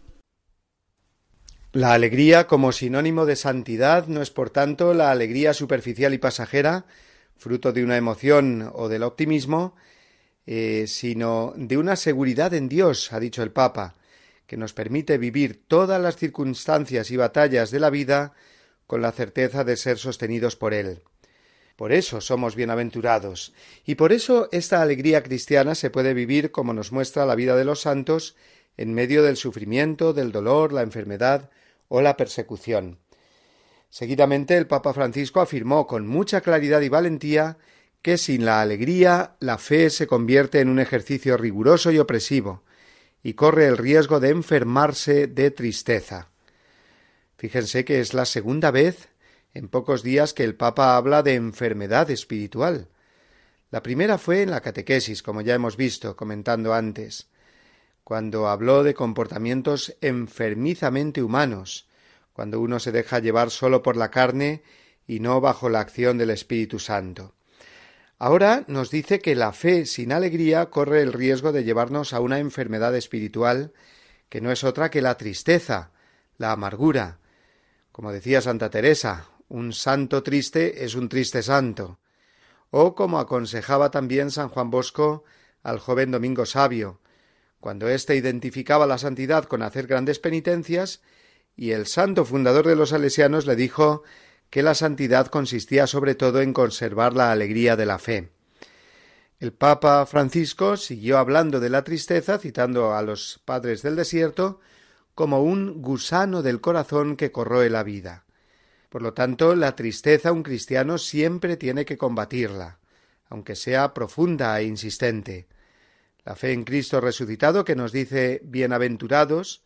La 1.73 1.93
alegría 1.93 2.47
como 2.47 2.73
sinónimo 2.73 3.27
de 3.27 3.37
santidad 3.37 4.07
no 4.07 4.23
es, 4.23 4.31
por 4.31 4.51
tanto, 4.51 4.95
la 4.95 5.11
alegría 5.11 5.53
superficial 5.53 6.15
y 6.15 6.19
pasajera, 6.19 6.87
fruto 7.37 7.73
de 7.73 7.85
una 7.85 7.97
emoción 7.97 8.71
o 8.75 8.89
del 8.89 9.03
optimismo, 9.03 9.77
eh, 10.51 10.87
sino 10.87 11.53
de 11.57 11.77
una 11.77 11.95
seguridad 11.95 12.55
en 12.55 12.71
Dios, 12.71 13.13
ha 13.13 13.21
dicho 13.21 13.43
el 13.43 13.53
Papa, 13.53 13.97
que 14.47 14.57
nos 14.57 14.73
permite 14.73 15.19
vivir 15.19 15.61
todas 15.69 16.01
las 16.01 16.17
circunstancias 16.17 17.11
y 17.11 17.19
batallas 17.19 17.71
de 17.71 17.79
la 17.79 17.91
vida 17.91 18.33
con 18.87 19.03
la 19.03 19.13
certeza 19.13 19.63
de 19.63 19.77
ser 19.77 19.99
sostenidos 19.99 20.57
por 20.57 20.73
Él. 20.73 21.03
Por 21.77 21.93
eso 21.93 22.23
somos 22.23 22.57
bienaventurados, 22.57 23.53
y 23.85 23.97
por 23.97 24.11
eso 24.11 24.49
esta 24.51 24.81
alegría 24.81 25.23
cristiana 25.23 25.75
se 25.75 25.91
puede 25.91 26.15
vivir 26.15 26.51
como 26.51 26.73
nos 26.73 26.93
muestra 26.93 27.27
la 27.27 27.35
vida 27.35 27.55
de 27.55 27.67
los 27.67 27.83
santos 27.83 28.35
en 28.79 28.95
medio 28.95 29.23
del 29.23 29.37
sufrimiento, 29.37 30.15
del 30.15 30.33
dolor, 30.33 30.73
la 30.73 30.81
enfermedad 30.81 31.51
o 31.89 32.01
la 32.01 32.17
persecución. 32.17 32.97
Seguidamente 33.91 34.57
el 34.57 34.67
Papa 34.67 34.95
Francisco 34.95 35.43
afirmó 35.43 35.87
con 35.87 36.07
mucha 36.07 36.41
claridad 36.41 36.81
y 36.81 36.89
valentía 36.89 37.59
que 38.03 38.19
sin 38.19 38.45
la 38.45 38.61
alegría 38.61 39.37
la 39.41 39.59
fe 39.59 39.91
se 39.91 40.07
convierte 40.07 40.61
en 40.61 40.69
un 40.69 40.79
ejercicio 40.79 41.37
riguroso 41.37 41.91
y 41.91 41.99
opresivo, 41.99 42.63
y 43.23 43.35
corre 43.35 43.67
el 43.67 43.77
riesgo 43.77 44.21
de 44.21 44.31
enfermarse 44.31 45.27
de 45.27 45.51
tristeza. 45.51 46.31
Fíjense 47.37 47.85
que 47.85 48.01
es 48.01 48.15
la 48.15 48.25
segunda 48.25 48.71
vez 48.71 49.09
en 49.55 49.69
pocos 49.69 50.03
días 50.03 50.35
que 50.35 50.45
el 50.45 50.55
Papa 50.55 50.97
habla 50.97 51.23
de 51.23 51.35
enfermedad 51.35 52.11
espiritual. 52.11 52.89
La 53.71 53.83
primera 53.83 54.19
fue 54.19 54.43
en 54.43 54.51
la 54.51 54.61
catequesis, 54.61 55.23
como 55.23 55.41
ya 55.41 55.55
hemos 55.55 55.77
visto, 55.77 56.17
comentando 56.17 56.75
antes, 56.75 57.29
cuando 58.05 58.49
habló 58.49 58.83
de 58.83 58.95
comportamientos 58.95 59.97
enfermizamente 60.01 61.23
humanos, 61.23 61.89
cuando 62.33 62.61
uno 62.61 62.79
se 62.79 62.93
deja 62.93 63.19
llevar 63.19 63.51
solo 63.51 63.83
por 63.83 63.97
la 63.97 64.11
carne 64.11 64.63
y 65.07 65.21
no 65.21 65.41
bajo 65.41 65.69
la 65.69 65.81
acción 65.81 66.19
del 66.19 66.31
Espíritu 66.31 66.79
Santo. 66.79 67.35
Ahora 68.19 68.65
nos 68.67 68.91
dice 68.91 69.21
que 69.21 69.37
la 69.37 69.53
fe 69.53 69.87
sin 69.87 70.13
alegría 70.13 70.67
corre 70.71 71.03
el 71.03 71.13
riesgo 71.13 71.53
de 71.53 71.63
llevarnos 71.63 72.13
a 72.13 72.21
una 72.21 72.41
enfermedad 72.41 72.97
espiritual 72.97 73.73
que 74.29 74.41
no 74.41 74.51
es 74.51 74.65
otra 74.65 74.91
que 74.91 75.01
la 75.01 75.17
tristeza, 75.17 75.93
la 76.37 76.51
amargura. 76.51 77.19
Como 77.93 78.13
decía 78.13 78.41
Santa 78.41 78.71
Teresa, 78.71 79.29
un 79.49 79.73
santo 79.73 80.23
triste 80.25 80.85
es 80.85 80.97
un 80.97 81.09
triste 81.09 81.43
santo. 81.43 82.01
O 82.71 82.97
como 82.97 83.21
aconsejaba 83.21 83.91
también 83.91 84.31
San 84.33 84.49
Juan 84.49 84.71
Bosco 84.71 85.25
al 85.63 85.79
joven 85.79 86.11
Domingo 86.11 86.45
Sabio, 86.45 87.01
cuando 87.61 87.89
éste 87.89 88.17
identificaba 88.17 88.87
la 88.87 88.99
santidad 88.99 89.45
con 89.45 89.63
hacer 89.63 89.87
grandes 89.87 90.19
penitencias, 90.19 91.03
y 91.57 91.71
el 91.71 91.87
santo 91.87 92.25
fundador 92.25 92.67
de 92.67 92.77
los 92.77 92.91
salesianos 92.91 93.47
le 93.47 93.57
dijo 93.57 94.03
que 94.51 94.63
la 94.63 94.75
santidad 94.75 95.27
consistía 95.27 95.87
sobre 95.87 96.15
todo 96.15 96.41
en 96.41 96.53
conservar 96.53 97.15
la 97.15 97.33
alegría 97.33 97.77
de 97.77 97.87
la 97.87 97.99
fe. 97.99 98.31
El 99.41 99.53
Papa 99.53 100.05
Francisco 100.07 100.77
siguió 100.77 101.19
hablando 101.19 101.61
de 101.61 101.71
la 101.71 101.85
tristeza, 101.85 102.39
citando 102.39 102.95
a 102.95 103.03
los 103.03 103.41
padres 103.45 103.83
del 103.83 103.95
desierto, 103.95 104.61
como 105.15 105.43
un 105.43 105.81
gusano 105.83 106.43
del 106.43 106.61
corazón 106.61 107.17
que 107.17 107.31
corroe 107.31 107.71
la 107.71 107.83
vida. 107.83 108.25
Por 108.89 109.03
lo 109.03 109.13
tanto, 109.13 109.55
la 109.55 109.77
tristeza 109.77 110.33
un 110.33 110.43
cristiano 110.43 110.99
siempre 110.99 111.57
tiene 111.57 111.85
que 111.85 111.99
combatirla, 111.99 112.79
aunque 113.29 113.55
sea 113.55 113.95
profunda 113.95 114.59
e 114.59 114.65
insistente. 114.65 115.47
La 116.25 116.35
fe 116.35 116.53
en 116.53 116.65
Cristo 116.65 117.01
resucitado, 117.01 117.65
que 117.65 117.77
nos 117.77 117.93
dice 117.93 118.41
bienaventurados, 118.45 119.63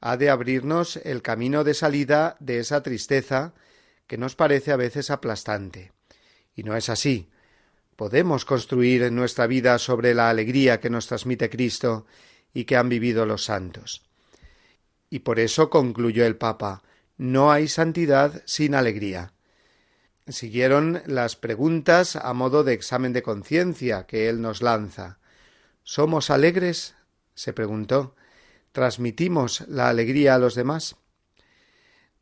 ha 0.00 0.16
de 0.16 0.30
abrirnos 0.30 0.96
el 0.96 1.22
camino 1.22 1.64
de 1.64 1.74
salida 1.74 2.36
de 2.40 2.60
esa 2.60 2.82
tristeza 2.82 3.54
que 4.06 4.18
nos 4.18 4.34
parece 4.34 4.72
a 4.72 4.76
veces 4.76 5.10
aplastante. 5.10 5.92
Y 6.54 6.62
no 6.62 6.76
es 6.76 6.88
así. 6.88 7.30
Podemos 7.96 8.44
construir 8.44 9.10
nuestra 9.12 9.46
vida 9.46 9.78
sobre 9.78 10.14
la 10.14 10.30
alegría 10.30 10.80
que 10.80 10.90
nos 10.90 11.06
transmite 11.06 11.50
Cristo 11.50 12.06
y 12.52 12.64
que 12.64 12.76
han 12.76 12.88
vivido 12.88 13.26
los 13.26 13.44
santos. 13.44 14.02
Y 15.10 15.20
por 15.20 15.38
eso 15.38 15.70
concluyó 15.70 16.24
el 16.24 16.36
Papa 16.36 16.82
no 17.22 17.52
hay 17.52 17.68
santidad 17.68 18.42
sin 18.46 18.74
alegría. 18.74 19.32
Siguieron 20.26 21.02
las 21.06 21.36
preguntas 21.36 22.16
a 22.16 22.32
modo 22.32 22.64
de 22.64 22.72
examen 22.72 23.12
de 23.12 23.22
conciencia 23.22 24.06
que 24.06 24.28
él 24.28 24.40
nos 24.40 24.60
lanza. 24.60 25.18
¿Somos 25.84 26.30
alegres? 26.30 26.96
se 27.34 27.52
preguntó. 27.52 28.16
¿Transmitimos 28.72 29.60
la 29.68 29.88
alegría 29.88 30.34
a 30.34 30.38
los 30.38 30.56
demás? 30.56 30.96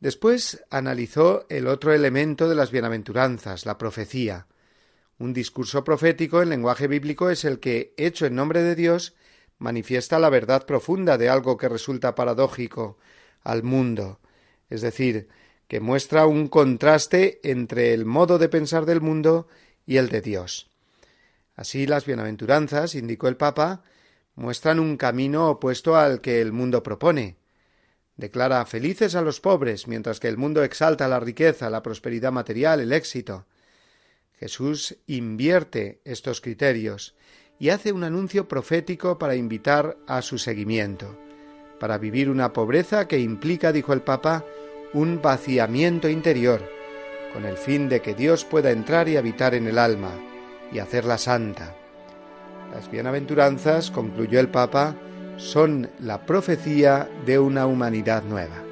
Después 0.01 0.65
analizó 0.71 1.45
el 1.47 1.67
otro 1.67 1.93
elemento 1.93 2.49
de 2.49 2.55
las 2.55 2.71
bienaventuranzas, 2.71 3.67
la 3.67 3.77
profecía. 3.77 4.47
Un 5.19 5.31
discurso 5.31 5.83
profético 5.83 6.41
en 6.41 6.49
lenguaje 6.49 6.87
bíblico 6.87 7.29
es 7.29 7.45
el 7.45 7.59
que, 7.59 7.93
hecho 7.97 8.25
en 8.25 8.33
nombre 8.33 8.63
de 8.63 8.73
Dios, 8.73 9.13
manifiesta 9.59 10.17
la 10.17 10.31
verdad 10.31 10.65
profunda 10.65 11.19
de 11.19 11.29
algo 11.29 11.55
que 11.55 11.69
resulta 11.69 12.15
paradójico 12.15 12.97
al 13.43 13.61
mundo, 13.61 14.19
es 14.71 14.81
decir, 14.81 15.29
que 15.67 15.79
muestra 15.79 16.25
un 16.25 16.47
contraste 16.47 17.39
entre 17.43 17.93
el 17.93 18.03
modo 18.03 18.39
de 18.39 18.49
pensar 18.49 18.87
del 18.87 19.01
mundo 19.01 19.47
y 19.85 19.97
el 19.97 20.09
de 20.09 20.21
Dios. 20.21 20.71
Así 21.55 21.85
las 21.85 22.07
bienaventuranzas, 22.07 22.95
indicó 22.95 23.27
el 23.27 23.37
Papa, 23.37 23.83
muestran 24.33 24.79
un 24.79 24.97
camino 24.97 25.47
opuesto 25.47 25.95
al 25.95 26.21
que 26.21 26.41
el 26.41 26.53
mundo 26.53 26.81
propone, 26.81 27.37
Declara 28.17 28.65
felices 28.65 29.15
a 29.15 29.21
los 29.21 29.39
pobres, 29.39 29.87
mientras 29.87 30.19
que 30.19 30.27
el 30.27 30.37
mundo 30.37 30.63
exalta 30.63 31.07
la 31.07 31.19
riqueza, 31.19 31.69
la 31.69 31.81
prosperidad 31.81 32.31
material, 32.31 32.79
el 32.79 32.93
éxito. 32.93 33.45
Jesús 34.39 34.97
invierte 35.07 36.01
estos 36.03 36.41
criterios 36.41 37.15
y 37.59 37.69
hace 37.69 37.91
un 37.91 38.03
anuncio 38.03 38.47
profético 38.47 39.19
para 39.19 39.35
invitar 39.35 39.97
a 40.07 40.21
su 40.21 40.37
seguimiento, 40.37 41.17
para 41.79 41.97
vivir 41.97 42.29
una 42.29 42.53
pobreza 42.53 43.07
que 43.07 43.19
implica, 43.19 43.71
dijo 43.71 43.93
el 43.93 44.01
Papa, 44.01 44.43
un 44.93 45.21
vaciamiento 45.21 46.09
interior, 46.09 46.67
con 47.33 47.45
el 47.45 47.57
fin 47.57 47.87
de 47.87 48.01
que 48.01 48.13
Dios 48.13 48.45
pueda 48.45 48.71
entrar 48.71 49.07
y 49.07 49.17
habitar 49.17 49.55
en 49.55 49.67
el 49.67 49.77
alma 49.77 50.11
y 50.71 50.79
hacerla 50.79 51.17
santa. 51.17 51.75
Las 52.73 52.89
bienaventuranzas, 52.89 53.91
concluyó 53.91 54.39
el 54.39 54.49
Papa, 54.49 54.95
son 55.41 55.89
la 55.99 56.21
profecía 56.21 57.09
de 57.25 57.39
una 57.39 57.65
humanidad 57.65 58.23
nueva. 58.23 58.70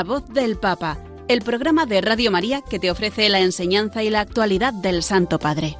La 0.00 0.04
voz 0.04 0.26
del 0.30 0.56
Papa, 0.56 0.96
el 1.28 1.42
programa 1.42 1.84
de 1.84 2.00
Radio 2.00 2.30
María 2.30 2.62
que 2.62 2.78
te 2.78 2.90
ofrece 2.90 3.28
la 3.28 3.40
enseñanza 3.40 4.02
y 4.02 4.08
la 4.08 4.20
actualidad 4.20 4.72
del 4.72 5.02
Santo 5.02 5.38
Padre. 5.38 5.76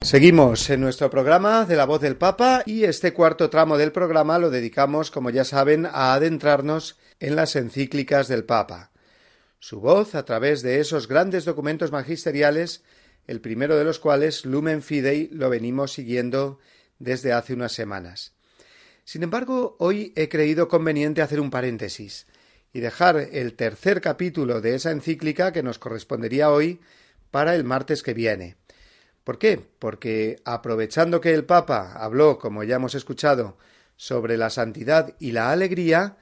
Seguimos 0.00 0.68
en 0.70 0.80
nuestro 0.80 1.08
programa 1.08 1.64
de 1.66 1.76
la 1.76 1.84
voz 1.84 2.00
del 2.00 2.16
Papa 2.16 2.64
y 2.66 2.82
este 2.82 3.12
cuarto 3.12 3.48
tramo 3.48 3.78
del 3.78 3.92
programa 3.92 4.40
lo 4.40 4.50
dedicamos, 4.50 5.12
como 5.12 5.30
ya 5.30 5.44
saben, 5.44 5.86
a 5.86 6.12
adentrarnos 6.12 6.98
en 7.20 7.36
las 7.36 7.54
encíclicas 7.54 8.26
del 8.26 8.42
Papa. 8.42 8.90
Su 9.60 9.78
voz 9.78 10.16
a 10.16 10.24
través 10.24 10.62
de 10.62 10.80
esos 10.80 11.06
grandes 11.06 11.44
documentos 11.44 11.92
magisteriales, 11.92 12.82
el 13.28 13.40
primero 13.40 13.76
de 13.76 13.84
los 13.84 14.00
cuales, 14.00 14.44
Lumen 14.44 14.82
Fidei, 14.82 15.28
lo 15.30 15.48
venimos 15.48 15.92
siguiendo 15.92 16.58
desde 17.00 17.32
hace 17.32 17.54
unas 17.54 17.72
semanas. 17.72 18.34
Sin 19.04 19.24
embargo, 19.24 19.74
hoy 19.80 20.12
he 20.14 20.28
creído 20.28 20.68
conveniente 20.68 21.22
hacer 21.22 21.40
un 21.40 21.50
paréntesis 21.50 22.28
y 22.72 22.78
dejar 22.78 23.16
el 23.16 23.54
tercer 23.54 24.00
capítulo 24.00 24.60
de 24.60 24.76
esa 24.76 24.92
encíclica 24.92 25.52
que 25.52 25.64
nos 25.64 25.80
correspondería 25.80 26.50
hoy 26.50 26.80
para 27.32 27.56
el 27.56 27.64
martes 27.64 28.04
que 28.04 28.14
viene. 28.14 28.56
¿Por 29.24 29.38
qué? 29.38 29.60
Porque 29.78 30.40
aprovechando 30.44 31.20
que 31.20 31.34
el 31.34 31.44
Papa 31.44 31.94
habló, 31.94 32.38
como 32.38 32.62
ya 32.62 32.76
hemos 32.76 32.94
escuchado, 32.94 33.58
sobre 33.96 34.36
la 34.36 34.50
santidad 34.50 35.14
y 35.18 35.32
la 35.32 35.50
alegría, 35.50 36.16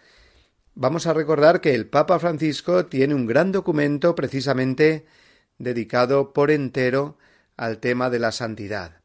vamos 0.75 1.07
a 1.07 1.13
recordar 1.13 1.61
que 1.61 1.75
el 1.75 1.87
Papa 1.87 2.19
Francisco 2.19 2.87
tiene 2.87 3.15
un 3.15 3.27
gran 3.27 3.53
documento 3.53 4.15
precisamente 4.15 5.07
dedicado 5.59 6.33
por 6.33 6.51
entero 6.51 7.19
al 7.57 7.79
tema 7.79 8.11
de 8.11 8.19
la 8.19 8.33
santidad. 8.33 8.98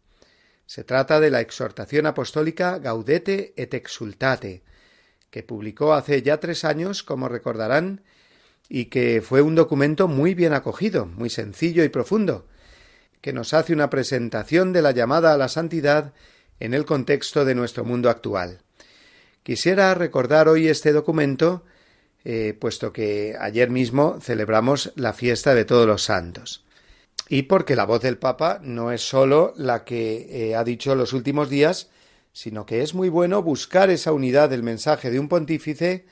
Se 0.66 0.84
trata 0.84 1.20
de 1.20 1.30
la 1.30 1.42
exhortación 1.42 2.06
apostólica 2.06 2.80
Gaudete 2.80 3.54
et 3.58 3.74
Exultate, 3.74 4.64
que 5.30 5.44
publicó 5.44 5.94
hace 5.94 6.22
ya 6.22 6.40
tres 6.40 6.64
años, 6.64 7.04
como 7.04 7.28
recordarán, 7.28 8.02
y 8.70 8.86
que 8.86 9.22
fue 9.22 9.42
un 9.42 9.56
documento 9.56 10.08
muy 10.08 10.34
bien 10.34 10.54
acogido, 10.54 11.06
muy 11.06 11.30
sencillo 11.30 11.84
y 11.84 11.90
profundo, 11.90 12.48
que 13.22 13.34
nos 13.34 13.54
hace 13.54 13.74
una 13.74 13.90
presentación 13.90 14.74
de 14.74 14.82
la 14.82 14.92
llamada 14.92 15.34
a 15.34 15.38
la 15.38 15.50
santidad 15.50 16.14
en 16.60 16.74
el 16.74 16.86
contexto 16.86 17.46
de 17.46 17.56
nuestro 17.56 17.84
mundo 17.84 18.10
actual. 18.10 18.62
Quisiera 19.44 19.94
recordar 19.94 20.48
hoy 20.48 20.68
este 20.68 20.94
documento 20.94 21.64
eh, 22.26 22.56
puesto 22.58 22.94
que 22.94 23.36
ayer 23.38 23.70
mismo 23.70 24.18
celebramos 24.22 24.94
la 24.96 25.12
fiesta 25.12 25.54
de 25.54 25.66
todos 25.66 25.86
los 25.86 26.04
santos. 26.04 26.64
Y 27.30 27.44
porque 27.44 27.76
la 27.76 27.86
voz 27.86 28.02
del 28.02 28.18
Papa 28.18 28.60
no 28.62 28.92
es 28.92 29.02
sólo 29.02 29.54
la 29.56 29.86
que 29.86 30.28
eh, 30.30 30.56
ha 30.56 30.64
dicho 30.64 30.96
los 30.96 31.14
últimos 31.14 31.50
días, 31.50 31.90
sino 32.34 32.66
que 32.66 32.82
es 32.82 32.94
muy 32.94 33.10
bueno 33.10 33.42
buscar 33.42 33.90
esa 33.90 34.12
unidad 34.12 34.50
del 34.50 34.64
mensaje 34.64 35.12
de 35.12 35.20
un 35.20 35.30
pontífice 35.30 36.06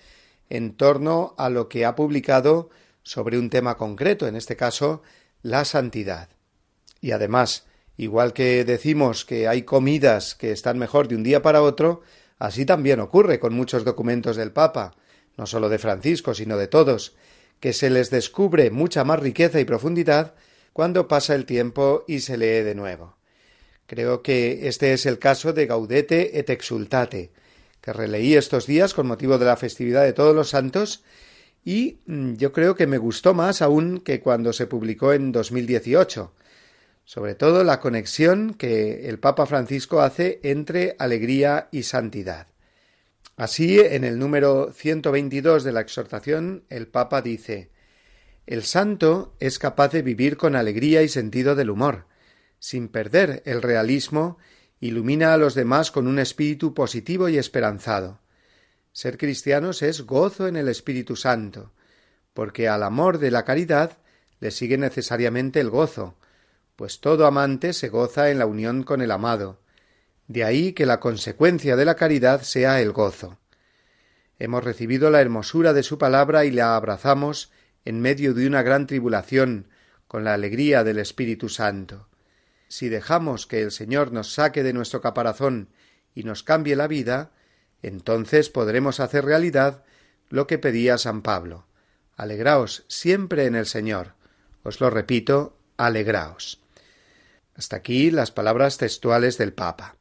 en 0.50 0.76
torno 0.76 1.34
a 1.38 1.50
lo 1.50 1.68
que 1.68 1.86
ha 1.86 1.96
publicado 1.96 2.70
sobre 3.04 3.40
un 3.40 3.50
tema 3.50 3.78
concreto, 3.78 4.28
en 4.28 4.36
este 4.36 4.56
caso, 4.56 5.02
la 5.42 5.66
santidad. 5.66 6.30
Y 7.02 7.12
además, 7.12 7.66
igual 7.98 8.34
que 8.34 8.64
decimos 8.64 9.26
que 9.26 9.48
hay 9.48 9.64
comidas 9.64 10.36
que 10.36 10.52
están 10.52 10.78
mejor 10.78 11.08
de 11.08 11.16
un 11.16 11.24
día 11.24 11.42
para 11.42 11.64
otro, 11.64 12.02
así 12.38 12.66
también 12.66 13.00
ocurre 13.00 13.40
con 13.40 13.54
muchos 13.54 13.84
documentos 13.84 14.38
del 14.38 14.52
Papa, 14.52 14.94
no 15.38 15.48
sólo 15.48 15.68
de 15.70 15.80
Francisco, 15.80 16.34
sino 16.34 16.58
de 16.58 16.68
todos, 16.68 17.16
que 17.60 17.74
se 17.74 17.90
les 17.90 18.12
descubre 18.12 18.70
mucha 18.70 19.04
más 19.04 19.20
riqueza 19.20 19.60
y 19.60 19.66
profundidad 19.66 20.36
cuando 20.74 21.08
pasa 21.08 21.36
el 21.36 21.46
tiempo 21.46 22.04
y 22.08 22.20
se 22.20 22.38
lee 22.38 22.64
de 22.64 22.76
nuevo. 22.76 23.18
Creo 23.88 24.22
que 24.22 24.68
este 24.68 24.94
es 24.94 25.06
el 25.06 25.20
caso 25.20 25.52
de 25.54 25.66
Gaudete 25.66 26.40
et 26.40 26.50
Exultate, 26.50 27.32
que 27.82 27.94
releí 27.94 28.36
estos 28.36 28.66
días 28.66 28.94
con 28.94 29.08
motivo 29.08 29.38
de 29.38 29.46
la 29.46 29.58
festividad 29.58 30.04
de 30.04 30.14
todos 30.14 30.36
los 30.36 30.50
santos 30.50 31.04
y 31.64 32.00
mm, 32.06 32.34
yo 32.36 32.52
creo 32.54 32.76
que 32.76 32.88
me 32.88 32.98
gustó 32.98 33.34
más 33.34 33.62
aún 33.62 34.00
que 34.00 34.22
cuando 34.22 34.54
se 34.54 34.68
publicó 34.68 35.14
en 35.14 35.32
2018, 35.32 36.34
sobre 37.04 37.36
todo 37.36 37.64
la 37.64 37.80
conexión 37.80 38.54
que 38.54 39.10
el 39.10 39.20
Papa 39.20 39.46
Francisco 39.46 40.02
hace 40.02 40.40
entre 40.44 40.96
alegría 40.98 41.68
y 41.72 41.84
santidad. 41.84 42.48
Así, 43.36 43.80
en 43.80 44.04
el 44.04 44.20
número 44.20 44.72
122 44.72 45.64
de 45.64 45.72
la 45.72 45.82
exhortación, 45.82 46.64
el 46.70 46.88
Papa 46.88 47.22
dice 47.22 47.72
El 48.52 48.64
santo 48.64 49.34
es 49.40 49.60
capaz 49.60 49.94
de 49.94 50.02
vivir 50.02 50.36
con 50.36 50.58
alegría 50.58 51.04
y 51.04 51.08
sentido 51.08 51.56
del 51.56 51.70
humor, 51.70 52.08
sin 52.60 52.90
perder 52.90 53.42
el 53.46 53.62
realismo, 53.62 54.40
ilumina 54.82 55.34
a 55.34 55.38
los 55.38 55.56
demás 55.56 55.90
con 55.90 56.06
un 56.06 56.20
espíritu 56.20 56.74
positivo 56.74 57.30
y 57.30 57.38
esperanzado. 57.38 58.20
Ser 58.92 59.18
cristianos 59.18 59.82
es 59.82 60.02
gozo 60.02 60.50
en 60.50 60.58
el 60.58 60.68
Espíritu 60.68 61.16
Santo, 61.16 61.72
porque 62.34 62.68
al 62.68 62.84
amor 62.84 63.20
de 63.20 63.32
la 63.32 63.46
caridad 63.46 64.00
le 64.42 64.52
sigue 64.52 64.78
necesariamente 64.78 65.62
el 65.62 65.70
gozo, 65.70 66.18
pues 66.76 67.00
todo 67.00 67.28
amante 67.28 67.72
se 67.72 67.88
goza 67.88 68.32
en 68.32 68.40
la 68.40 68.48
unión 68.48 68.84
con 68.84 69.02
el 69.02 69.12
amado. 69.12 69.62
De 70.28 70.44
ahí 70.44 70.74
que 70.74 70.86
la 70.86 71.00
consecuencia 71.00 71.78
de 71.78 71.86
la 71.86 71.96
caridad 71.96 72.42
sea 72.42 72.82
el 72.82 72.92
gozo. 72.92 73.40
Hemos 74.40 74.62
recibido 74.62 75.10
la 75.10 75.22
hermosura 75.22 75.72
de 75.72 75.84
su 75.84 75.98
palabra 75.98 76.44
y 76.44 76.52
la 76.52 76.76
abrazamos 76.76 77.50
en 77.86 78.02
medio 78.02 78.34
de 78.34 78.48
una 78.48 78.62
gran 78.64 78.88
tribulación, 78.88 79.68
con 80.08 80.24
la 80.24 80.34
alegría 80.34 80.84
del 80.84 81.00
Espíritu 81.00 81.50
Santo 81.50 82.08
si 82.72 82.88
dejamos 82.88 83.48
que 83.48 83.62
el 83.62 83.72
Señor 83.72 84.14
nos 84.14 84.34
saque 84.34 84.64
de 84.64 84.72
nuestro 84.72 85.02
caparazón 85.02 85.68
y 86.16 86.24
nos 86.24 86.42
cambie 86.42 86.78
la 86.78 86.88
vida, 86.88 87.32
entonces 87.82 88.50
podremos 88.50 89.02
hacer 89.02 89.26
realidad 89.26 89.84
lo 90.30 90.48
que 90.48 90.58
pedía 90.58 90.98
San 90.98 91.22
Pablo. 91.22 91.66
Alegraos 92.16 92.86
siempre 92.88 93.46
en 93.46 93.56
el 93.56 93.66
Señor. 93.66 94.14
Os 94.64 94.80
lo 94.80 94.90
repito, 94.90 95.58
alegraos. 95.76 96.62
Hasta 97.56 97.76
aquí 97.76 98.10
las 98.10 98.32
palabras 98.32 98.78
textuales 98.78 99.38
del 99.38 99.52
Papa. 99.52 99.98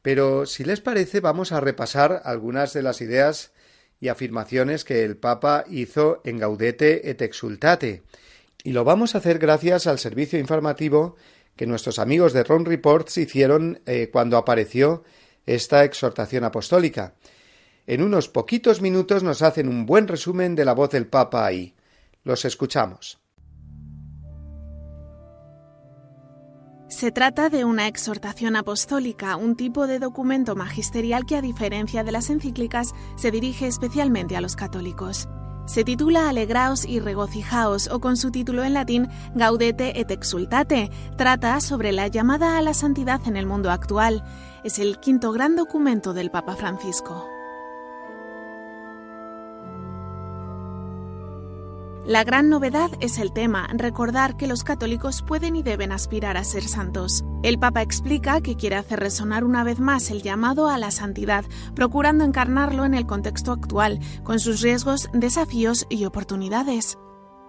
Pero 0.00 0.46
si 0.46 0.64
les 0.64 0.80
parece 0.80 1.20
vamos 1.20 1.52
a 1.52 1.60
repasar 1.60 2.22
algunas 2.24 2.72
de 2.72 2.80
las 2.80 3.02
ideas 3.02 3.52
y 4.00 4.08
afirmaciones 4.08 4.84
que 4.84 5.04
el 5.04 5.16
Papa 5.16 5.64
hizo 5.68 6.20
en 6.24 6.38
Gaudete 6.38 7.10
et 7.10 7.20
Exultate, 7.22 8.02
y 8.64 8.72
lo 8.72 8.84
vamos 8.84 9.14
a 9.14 9.18
hacer 9.18 9.38
gracias 9.38 9.86
al 9.86 9.98
servicio 9.98 10.38
informativo 10.38 11.16
que 11.56 11.66
nuestros 11.66 11.98
amigos 11.98 12.32
de 12.32 12.44
Ron 12.44 12.64
Reports 12.64 13.18
hicieron 13.18 13.80
eh, 13.86 14.08
cuando 14.12 14.36
apareció 14.36 15.04
esta 15.46 15.84
exhortación 15.84 16.44
apostólica. 16.44 17.14
En 17.86 18.02
unos 18.02 18.28
poquitos 18.28 18.80
minutos 18.80 19.22
nos 19.22 19.42
hacen 19.42 19.68
un 19.68 19.86
buen 19.86 20.08
resumen 20.08 20.54
de 20.54 20.64
la 20.64 20.74
voz 20.74 20.90
del 20.90 21.06
Papa 21.06 21.44
ahí. 21.44 21.74
Los 22.24 22.44
escuchamos. 22.44 23.19
Se 26.90 27.12
trata 27.12 27.50
de 27.50 27.64
una 27.64 27.86
exhortación 27.86 28.56
apostólica, 28.56 29.36
un 29.36 29.54
tipo 29.54 29.86
de 29.86 30.00
documento 30.00 30.56
magisterial 30.56 31.24
que 31.24 31.36
a 31.36 31.40
diferencia 31.40 32.02
de 32.02 32.10
las 32.10 32.30
encíclicas 32.30 32.94
se 33.14 33.30
dirige 33.30 33.68
especialmente 33.68 34.36
a 34.36 34.40
los 34.40 34.56
católicos. 34.56 35.28
Se 35.66 35.84
titula 35.84 36.28
Alegraos 36.28 36.84
y 36.84 36.98
regocijaos 36.98 37.88
o 37.88 38.00
con 38.00 38.16
su 38.16 38.32
título 38.32 38.64
en 38.64 38.74
latín 38.74 39.08
Gaudete 39.36 40.00
et 40.00 40.10
exultate. 40.10 40.90
Trata 41.16 41.60
sobre 41.60 41.92
la 41.92 42.08
llamada 42.08 42.58
a 42.58 42.62
la 42.62 42.74
santidad 42.74 43.20
en 43.24 43.36
el 43.36 43.46
mundo 43.46 43.70
actual. 43.70 44.24
Es 44.64 44.80
el 44.80 44.98
quinto 44.98 45.30
gran 45.30 45.54
documento 45.54 46.12
del 46.12 46.32
Papa 46.32 46.56
Francisco. 46.56 47.39
La 52.06 52.24
gran 52.24 52.48
novedad 52.48 52.90
es 53.00 53.18
el 53.18 53.30
tema, 53.30 53.68
recordar 53.74 54.38
que 54.38 54.46
los 54.46 54.64
católicos 54.64 55.22
pueden 55.22 55.54
y 55.54 55.62
deben 55.62 55.92
aspirar 55.92 56.38
a 56.38 56.44
ser 56.44 56.66
santos. 56.66 57.24
El 57.42 57.58
Papa 57.58 57.82
explica 57.82 58.40
que 58.40 58.56
quiere 58.56 58.76
hacer 58.76 59.00
resonar 59.00 59.44
una 59.44 59.64
vez 59.64 59.80
más 59.80 60.10
el 60.10 60.22
llamado 60.22 60.68
a 60.68 60.78
la 60.78 60.90
santidad, 60.92 61.44
procurando 61.74 62.24
encarnarlo 62.24 62.86
en 62.86 62.94
el 62.94 63.06
contexto 63.06 63.52
actual, 63.52 64.00
con 64.24 64.40
sus 64.40 64.62
riesgos, 64.62 65.10
desafíos 65.12 65.86
y 65.90 66.06
oportunidades. 66.06 66.96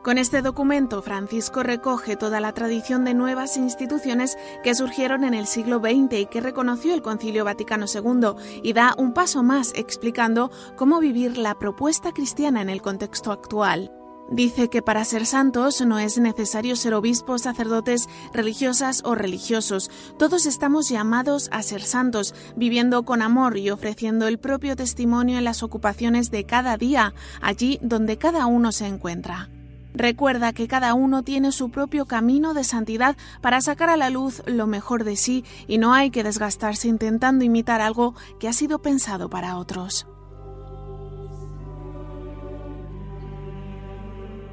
Con 0.04 0.18
este 0.18 0.41
documento, 0.41 1.02
Francisco 1.02 1.64
recoge 1.64 2.18
toda 2.18 2.41
la 2.41 2.54
tradición 2.54 3.06
de 3.06 3.14
nuevas 3.14 3.56
instituciones 3.56 4.38
que 4.64 4.76
surgieron 4.76 5.24
en 5.24 5.34
el 5.34 5.47
siglo 5.47 5.80
XX 5.80 6.14
y 6.20 6.26
que 6.26 6.41
reconoció 6.41 6.93
el 6.93 7.02
Concilio 7.02 7.45
Vaticano 7.45 7.86
II 7.86 8.34
y 8.64 8.74
da 8.74 8.95
un 8.97 9.14
paso 9.14 9.43
más 9.43 9.72
explicando 9.76 10.52
cómo 10.76 10.99
vivir 10.99 11.38
la 11.38 11.58
propuesta 11.58 12.12
cristiana 12.12 12.62
en 12.62 12.70
el 12.70 12.82
contexto 12.82 13.32
actual. 13.32 13.91
Dice 14.32 14.69
que 14.69 14.82
para 14.82 15.03
ser 15.03 15.25
santos 15.25 15.82
no 15.82 15.99
es 15.99 16.17
necesario 16.17 16.77
ser 16.77 16.93
obispos, 16.93 17.41
sacerdotes, 17.41 18.07
religiosas 18.34 19.01
o 19.03 19.13
religiosos. 19.13 19.91
Todos 20.17 20.45
estamos 20.45 20.88
llamados 20.88 21.49
a 21.51 21.61
ser 21.63 21.82
santos, 21.82 22.34
viviendo 22.55 23.03
con 23.03 23.21
amor 23.21 23.57
y 23.57 23.69
ofreciendo 23.71 24.29
el 24.29 24.39
propio 24.39 24.77
testimonio 24.77 25.38
en 25.38 25.43
las 25.43 25.63
ocupaciones 25.63 26.32
de 26.32 26.45
cada 26.45 26.77
día, 26.77 27.13
allí 27.41 27.77
donde 27.82 28.17
cada 28.17 28.45
uno 28.45 28.71
se 28.71 28.88
encuentra. 28.88 29.49
Recuerda 29.93 30.53
que 30.53 30.69
cada 30.69 30.93
uno 30.93 31.23
tiene 31.23 31.51
su 31.51 31.69
propio 31.69 32.05
camino 32.05 32.53
de 32.53 32.63
santidad 32.63 33.17
para 33.41 33.59
sacar 33.59 33.89
a 33.89 33.97
la 33.97 34.09
luz 34.09 34.43
lo 34.45 34.65
mejor 34.65 35.03
de 35.03 35.17
sí 35.17 35.43
y 35.67 35.77
no 35.77 35.93
hay 35.93 36.09
que 36.09 36.23
desgastarse 36.23 36.88
intentando 36.88 37.43
imitar 37.43 37.82
algo 37.82 38.15
que 38.39 38.47
ha 38.47 38.53
sido 38.53 38.82
pensado 38.82 39.29
para 39.29 39.57
otros. 39.57 40.07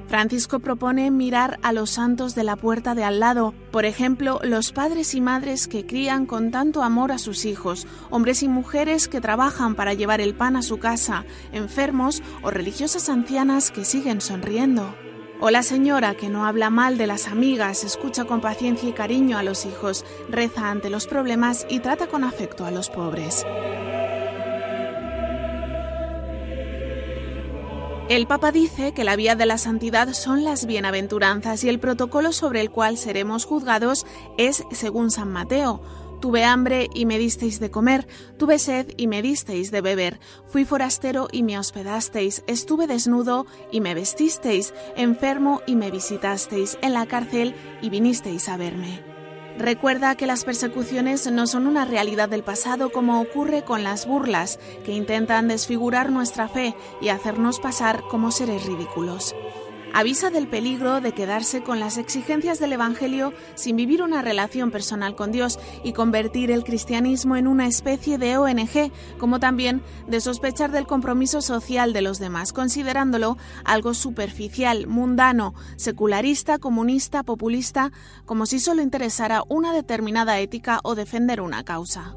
Francisco 0.08 0.60
propone 0.60 1.10
mirar 1.10 1.58
a 1.62 1.72
los 1.74 1.90
santos 1.90 2.34
de 2.34 2.42
la 2.42 2.56
puerta 2.56 2.94
de 2.94 3.04
al 3.04 3.20
lado, 3.20 3.52
por 3.70 3.84
ejemplo, 3.84 4.40
los 4.42 4.72
padres 4.72 5.14
y 5.14 5.20
madres 5.20 5.68
que 5.68 5.84
crían 5.84 6.24
con 6.24 6.50
tanto 6.50 6.82
amor 6.82 7.12
a 7.12 7.18
sus 7.18 7.44
hijos, 7.44 7.86
hombres 8.08 8.42
y 8.42 8.48
mujeres 8.48 9.06
que 9.06 9.20
trabajan 9.20 9.74
para 9.74 9.92
llevar 9.92 10.22
el 10.22 10.34
pan 10.34 10.56
a 10.56 10.62
su 10.62 10.78
casa, 10.78 11.26
enfermos 11.52 12.22
o 12.42 12.50
religiosas 12.50 13.10
ancianas 13.10 13.70
que 13.70 13.84
siguen 13.84 14.22
sonriendo. 14.22 14.94
O 15.40 15.50
la 15.50 15.62
señora 15.62 16.14
que 16.14 16.30
no 16.30 16.46
habla 16.46 16.70
mal 16.70 16.96
de 16.96 17.06
las 17.06 17.28
amigas, 17.28 17.84
escucha 17.84 18.24
con 18.24 18.40
paciencia 18.40 18.88
y 18.88 18.92
cariño 18.92 19.36
a 19.36 19.42
los 19.42 19.66
hijos, 19.66 20.06
reza 20.30 20.70
ante 20.70 20.88
los 20.88 21.06
problemas 21.06 21.66
y 21.68 21.80
trata 21.80 22.06
con 22.06 22.24
afecto 22.24 22.64
a 22.64 22.70
los 22.70 22.88
pobres. 22.88 23.44
El 28.08 28.26
Papa 28.26 28.52
dice 28.52 28.92
que 28.92 29.04
la 29.04 29.16
vía 29.16 29.36
de 29.36 29.44
la 29.44 29.58
santidad 29.58 30.14
son 30.14 30.42
las 30.42 30.64
bienaventuranzas 30.64 31.62
y 31.62 31.68
el 31.68 31.78
protocolo 31.78 32.32
sobre 32.32 32.62
el 32.62 32.70
cual 32.70 32.96
seremos 32.96 33.44
juzgados 33.44 34.06
es 34.38 34.64
según 34.70 35.10
San 35.10 35.30
Mateo. 35.30 35.82
Tuve 36.18 36.42
hambre 36.42 36.88
y 36.94 37.04
me 37.04 37.18
disteis 37.18 37.60
de 37.60 37.70
comer, 37.70 38.08
tuve 38.38 38.58
sed 38.58 38.94
y 38.96 39.08
me 39.08 39.20
disteis 39.20 39.70
de 39.70 39.82
beber, 39.82 40.20
fui 40.46 40.64
forastero 40.64 41.28
y 41.30 41.42
me 41.42 41.58
hospedasteis, 41.58 42.44
estuve 42.46 42.86
desnudo 42.86 43.46
y 43.70 43.82
me 43.82 43.94
vestisteis, 43.94 44.72
enfermo 44.96 45.60
y 45.66 45.76
me 45.76 45.90
visitasteis, 45.90 46.78
en 46.80 46.94
la 46.94 47.04
cárcel 47.04 47.54
y 47.82 47.90
vinisteis 47.90 48.48
a 48.48 48.56
verme. 48.56 49.17
Recuerda 49.58 50.14
que 50.14 50.28
las 50.28 50.44
persecuciones 50.44 51.28
no 51.32 51.48
son 51.48 51.66
una 51.66 51.84
realidad 51.84 52.28
del 52.28 52.44
pasado 52.44 52.90
como 52.90 53.20
ocurre 53.20 53.64
con 53.64 53.82
las 53.82 54.06
burlas, 54.06 54.60
que 54.84 54.92
intentan 54.92 55.48
desfigurar 55.48 56.12
nuestra 56.12 56.48
fe 56.48 56.76
y 57.00 57.08
hacernos 57.08 57.58
pasar 57.58 58.02
como 58.08 58.30
seres 58.30 58.64
ridículos. 58.64 59.34
Avisa 59.92 60.30
del 60.30 60.48
peligro 60.48 61.00
de 61.00 61.12
quedarse 61.12 61.62
con 61.62 61.80
las 61.80 61.98
exigencias 61.98 62.58
del 62.58 62.72
Evangelio 62.72 63.32
sin 63.54 63.76
vivir 63.76 64.02
una 64.02 64.22
relación 64.22 64.70
personal 64.70 65.14
con 65.14 65.32
Dios 65.32 65.58
y 65.84 65.92
convertir 65.92 66.50
el 66.50 66.64
cristianismo 66.64 67.36
en 67.36 67.46
una 67.46 67.66
especie 67.66 68.18
de 68.18 68.38
ONG, 68.38 68.92
como 69.18 69.40
también 69.40 69.82
de 70.06 70.20
sospechar 70.20 70.70
del 70.70 70.86
compromiso 70.86 71.42
social 71.42 71.92
de 71.92 72.02
los 72.02 72.18
demás, 72.18 72.52
considerándolo 72.52 73.36
algo 73.64 73.94
superficial, 73.94 74.86
mundano, 74.86 75.54
secularista, 75.76 76.58
comunista, 76.58 77.22
populista, 77.22 77.92
como 78.24 78.46
si 78.46 78.60
solo 78.60 78.82
interesara 78.82 79.42
una 79.48 79.72
determinada 79.72 80.38
ética 80.38 80.80
o 80.82 80.94
defender 80.94 81.40
una 81.40 81.64
causa. 81.64 82.16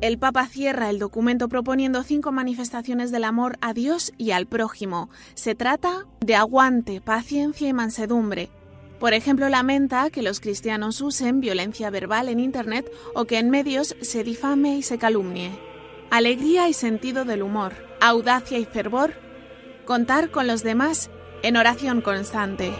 El 0.00 0.18
Papa 0.18 0.46
cierra 0.46 0.88
el 0.88 0.98
documento 0.98 1.48
proponiendo 1.48 2.02
cinco 2.02 2.32
manifestaciones 2.32 3.12
del 3.12 3.24
amor 3.24 3.58
a 3.60 3.74
Dios 3.74 4.12
y 4.16 4.30
al 4.30 4.46
prójimo. 4.46 5.10
Se 5.34 5.54
trata 5.54 6.06
de 6.20 6.34
aguante, 6.34 7.02
paciencia 7.02 7.68
y 7.68 7.74
mansedumbre. 7.74 8.48
Por 8.98 9.12
ejemplo, 9.12 9.50
lamenta 9.50 10.08
que 10.08 10.22
los 10.22 10.40
cristianos 10.40 11.02
usen 11.02 11.40
violencia 11.40 11.90
verbal 11.90 12.30
en 12.30 12.40
Internet 12.40 12.90
o 13.14 13.26
que 13.26 13.38
en 13.38 13.50
medios 13.50 13.94
se 14.00 14.24
difame 14.24 14.78
y 14.78 14.82
se 14.82 14.96
calumnie. 14.96 15.50
Alegría 16.10 16.68
y 16.70 16.72
sentido 16.72 17.26
del 17.26 17.42
humor, 17.42 17.74
audacia 18.00 18.58
y 18.58 18.64
fervor, 18.64 19.12
contar 19.84 20.30
con 20.30 20.46
los 20.46 20.62
demás 20.62 21.10
en 21.42 21.58
oración 21.58 22.00
constante. 22.00 22.72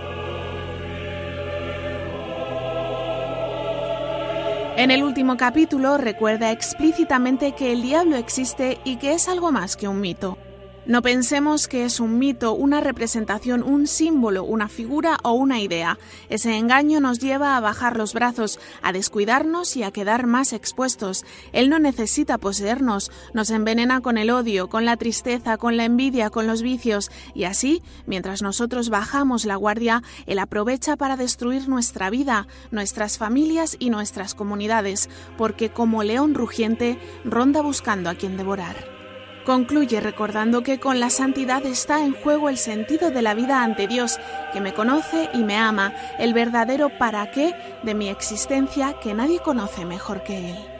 En 4.81 4.91
el 4.91 5.05
último 5.05 5.37
capítulo 5.37 5.99
recuerda 5.99 6.53
explícitamente 6.53 7.53
que 7.53 7.71
el 7.71 7.83
diablo 7.83 8.17
existe 8.17 8.79
y 8.83 8.97
que 8.97 9.13
es 9.13 9.29
algo 9.29 9.53
más 9.53 9.77
que 9.77 9.89
un 9.89 10.01
mito. 10.01 10.39
No 10.91 11.03
pensemos 11.03 11.69
que 11.69 11.85
es 11.85 12.01
un 12.01 12.19
mito, 12.19 12.53
una 12.53 12.81
representación, 12.81 13.63
un 13.63 13.87
símbolo, 13.87 14.43
una 14.43 14.69
figura 14.69 15.19
o 15.23 15.35
una 15.35 15.61
idea. 15.61 16.01
Ese 16.29 16.57
engaño 16.57 16.99
nos 16.99 17.21
lleva 17.21 17.57
a 17.57 17.61
bajar 17.61 17.97
los 17.97 18.13
brazos, 18.13 18.59
a 18.83 18.93
descuidarnos 18.93 19.77
y 19.77 19.85
a 19.85 19.93
quedar 19.93 20.27
más 20.27 20.53
expuestos. 20.53 21.25
Él 21.53 21.71
no 21.71 21.79
necesita 21.79 22.39
poseernos, 22.39 23.13
nos 23.35 23.51
envenena 23.51 24.01
con 24.01 24.19
el 24.19 24.31
odio, 24.31 24.69
con 24.69 24.85
la 24.85 24.97
tristeza, 24.97 25.59
con 25.59 25.77
la 25.77 25.85
envidia, 25.85 26.29
con 26.29 26.49
los 26.49 26.61
vicios, 26.61 27.13
y 27.37 27.45
así, 27.45 27.85
mientras 28.07 28.43
nosotros 28.43 28.91
bajamos 28.91 29.45
la 29.45 29.55
guardia, 29.55 30.03
Él 30.27 30.41
aprovecha 30.41 30.97
para 30.97 31.17
destruir 31.17 31.69
nuestra 31.69 32.11
vida, 32.11 32.49
nuestras 32.73 33.17
familias 33.17 33.77
y 33.79 33.91
nuestras 33.91 34.35
comunidades, 34.35 35.09
porque 35.39 35.71
como 35.71 36.03
león 36.03 36.35
rugiente 36.35 36.99
ronda 37.25 37.63
buscando 37.63 38.11
a 38.11 38.17
quien 38.17 38.37
devorar. 38.37 39.00
Concluye 39.45 40.01
recordando 40.01 40.63
que 40.63 40.79
con 40.79 41.01
la 41.01 41.11
santidad 41.11 41.65
está 41.65 42.05
en 42.05 42.13
juego 42.13 42.49
el 42.49 42.59
sentido 42.59 43.11
de 43.11 43.23
la 43.23 43.35
vida 43.35 43.63
ante 43.63 43.87
Dios, 43.87 44.19
que 44.53 44.61
me 44.61 44.75
conoce 44.75 45.31
y 45.33 45.45
me 45.45 45.57
ama, 45.57 45.95
el 46.19 46.35
verdadero 46.35 46.91
para 46.99 47.31
qué 47.31 47.55
de 47.83 47.95
mi 47.95 48.09
existencia 48.09 48.95
que 49.01 49.15
nadie 49.15 49.41
conoce 49.41 49.85
mejor 49.85 50.23
que 50.23 50.51
Él. 50.51 50.80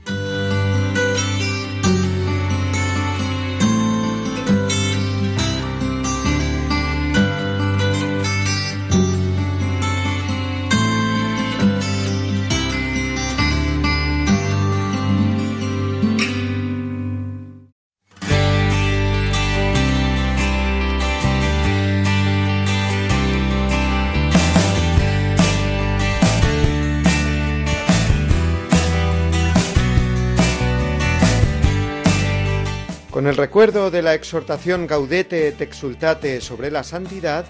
El 33.31 33.37
recuerdo 33.37 33.91
de 33.91 34.01
la 34.01 34.13
exhortación 34.13 34.87
Gaudete 34.87 35.47
et 35.47 35.61
Exultate 35.61 36.41
sobre 36.41 36.69
la 36.69 36.83
santidad, 36.83 37.45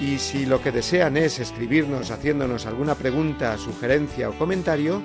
Y 0.00 0.16
si 0.16 0.46
lo 0.46 0.62
que 0.62 0.72
desean 0.72 1.18
es 1.18 1.38
escribirnos 1.38 2.10
haciéndonos 2.10 2.64
alguna 2.64 2.94
pregunta, 2.94 3.58
sugerencia 3.58 4.30
o 4.30 4.38
comentario, 4.38 5.02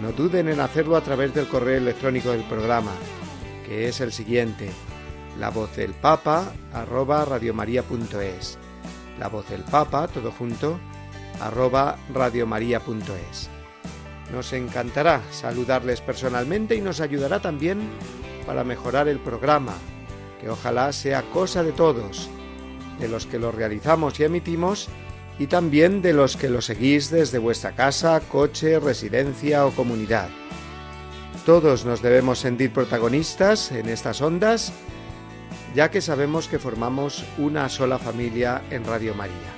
no 0.00 0.12
duden 0.12 0.48
en 0.48 0.60
hacerlo 0.60 0.96
a 0.96 1.02
través 1.02 1.34
del 1.34 1.48
correo 1.48 1.76
electrónico 1.76 2.30
del 2.30 2.44
programa, 2.44 2.92
que 3.66 3.88
es 3.88 4.00
el 4.00 4.10
siguiente, 4.10 4.70
la 5.38 5.50
voz 5.50 5.76
del 5.76 5.92
papa 5.92 6.50
radiomaria.es. 6.72 8.56
La 9.18 9.28
voz 9.28 9.50
del 9.50 9.64
papa, 9.64 10.08
todo 10.08 10.32
junto, 10.32 10.80
arroba 11.42 11.98
radiomaria.es. 12.14 13.50
Nos 14.32 14.54
encantará 14.54 15.20
saludarles 15.30 16.00
personalmente 16.00 16.74
y 16.74 16.80
nos 16.80 17.02
ayudará 17.02 17.40
también 17.40 17.80
para 18.50 18.64
mejorar 18.64 19.06
el 19.06 19.20
programa, 19.20 19.74
que 20.40 20.50
ojalá 20.50 20.92
sea 20.92 21.22
cosa 21.22 21.62
de 21.62 21.70
todos, 21.70 22.28
de 22.98 23.06
los 23.06 23.24
que 23.24 23.38
lo 23.38 23.52
realizamos 23.52 24.18
y 24.18 24.24
emitimos, 24.24 24.88
y 25.38 25.46
también 25.46 26.02
de 26.02 26.12
los 26.12 26.36
que 26.36 26.48
lo 26.48 26.60
seguís 26.60 27.12
desde 27.12 27.38
vuestra 27.38 27.76
casa, 27.76 28.18
coche, 28.18 28.80
residencia 28.80 29.64
o 29.66 29.70
comunidad. 29.70 30.30
Todos 31.46 31.84
nos 31.84 32.02
debemos 32.02 32.40
sentir 32.40 32.72
protagonistas 32.72 33.70
en 33.70 33.88
estas 33.88 34.20
ondas, 34.20 34.72
ya 35.76 35.92
que 35.92 36.00
sabemos 36.00 36.48
que 36.48 36.58
formamos 36.58 37.24
una 37.38 37.68
sola 37.68 38.00
familia 38.00 38.62
en 38.72 38.84
Radio 38.84 39.14
María. 39.14 39.54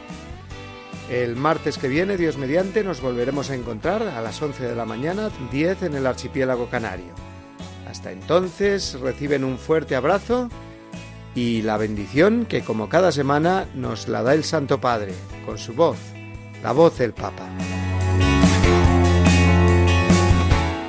El 1.10 1.34
martes 1.34 1.78
que 1.78 1.88
viene, 1.88 2.18
Dios 2.18 2.36
mediante, 2.36 2.84
nos 2.84 3.00
volveremos 3.00 3.48
a 3.48 3.54
encontrar 3.54 4.02
a 4.02 4.20
las 4.20 4.42
11 4.42 4.64
de 4.64 4.76
la 4.76 4.84
mañana, 4.84 5.30
10 5.50 5.84
en 5.84 5.94
el 5.94 6.06
archipiélago 6.06 6.68
canario. 6.68 7.31
Hasta 7.92 8.10
entonces, 8.10 8.98
reciben 9.00 9.44
un 9.44 9.58
fuerte 9.58 9.96
abrazo 9.96 10.48
y 11.34 11.60
la 11.60 11.76
bendición 11.76 12.46
que 12.46 12.62
como 12.62 12.88
cada 12.88 13.12
semana 13.12 13.66
nos 13.74 14.08
la 14.08 14.22
da 14.22 14.32
el 14.32 14.44
Santo 14.44 14.80
Padre, 14.80 15.12
con 15.44 15.58
su 15.58 15.74
voz, 15.74 15.98
la 16.62 16.72
voz 16.72 16.96
del 16.96 17.12
Papa. 17.12 17.46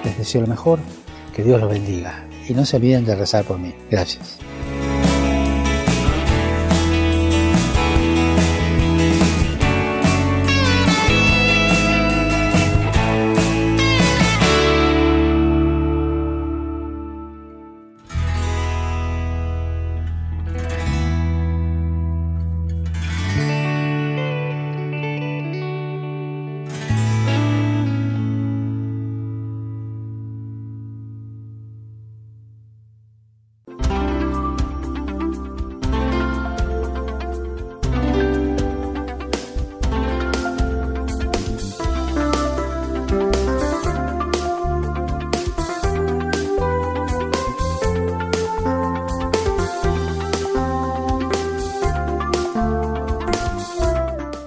Les 0.06 0.18
deseo 0.18 0.40
lo 0.40 0.48
mejor, 0.48 0.80
que 1.36 1.44
Dios 1.44 1.60
los 1.60 1.70
bendiga 1.70 2.26
y 2.48 2.54
no 2.54 2.64
se 2.64 2.78
olviden 2.78 3.04
de 3.04 3.16
rezar 3.16 3.44
por 3.44 3.60
mí. 3.60 3.76
Gracias. 3.92 4.40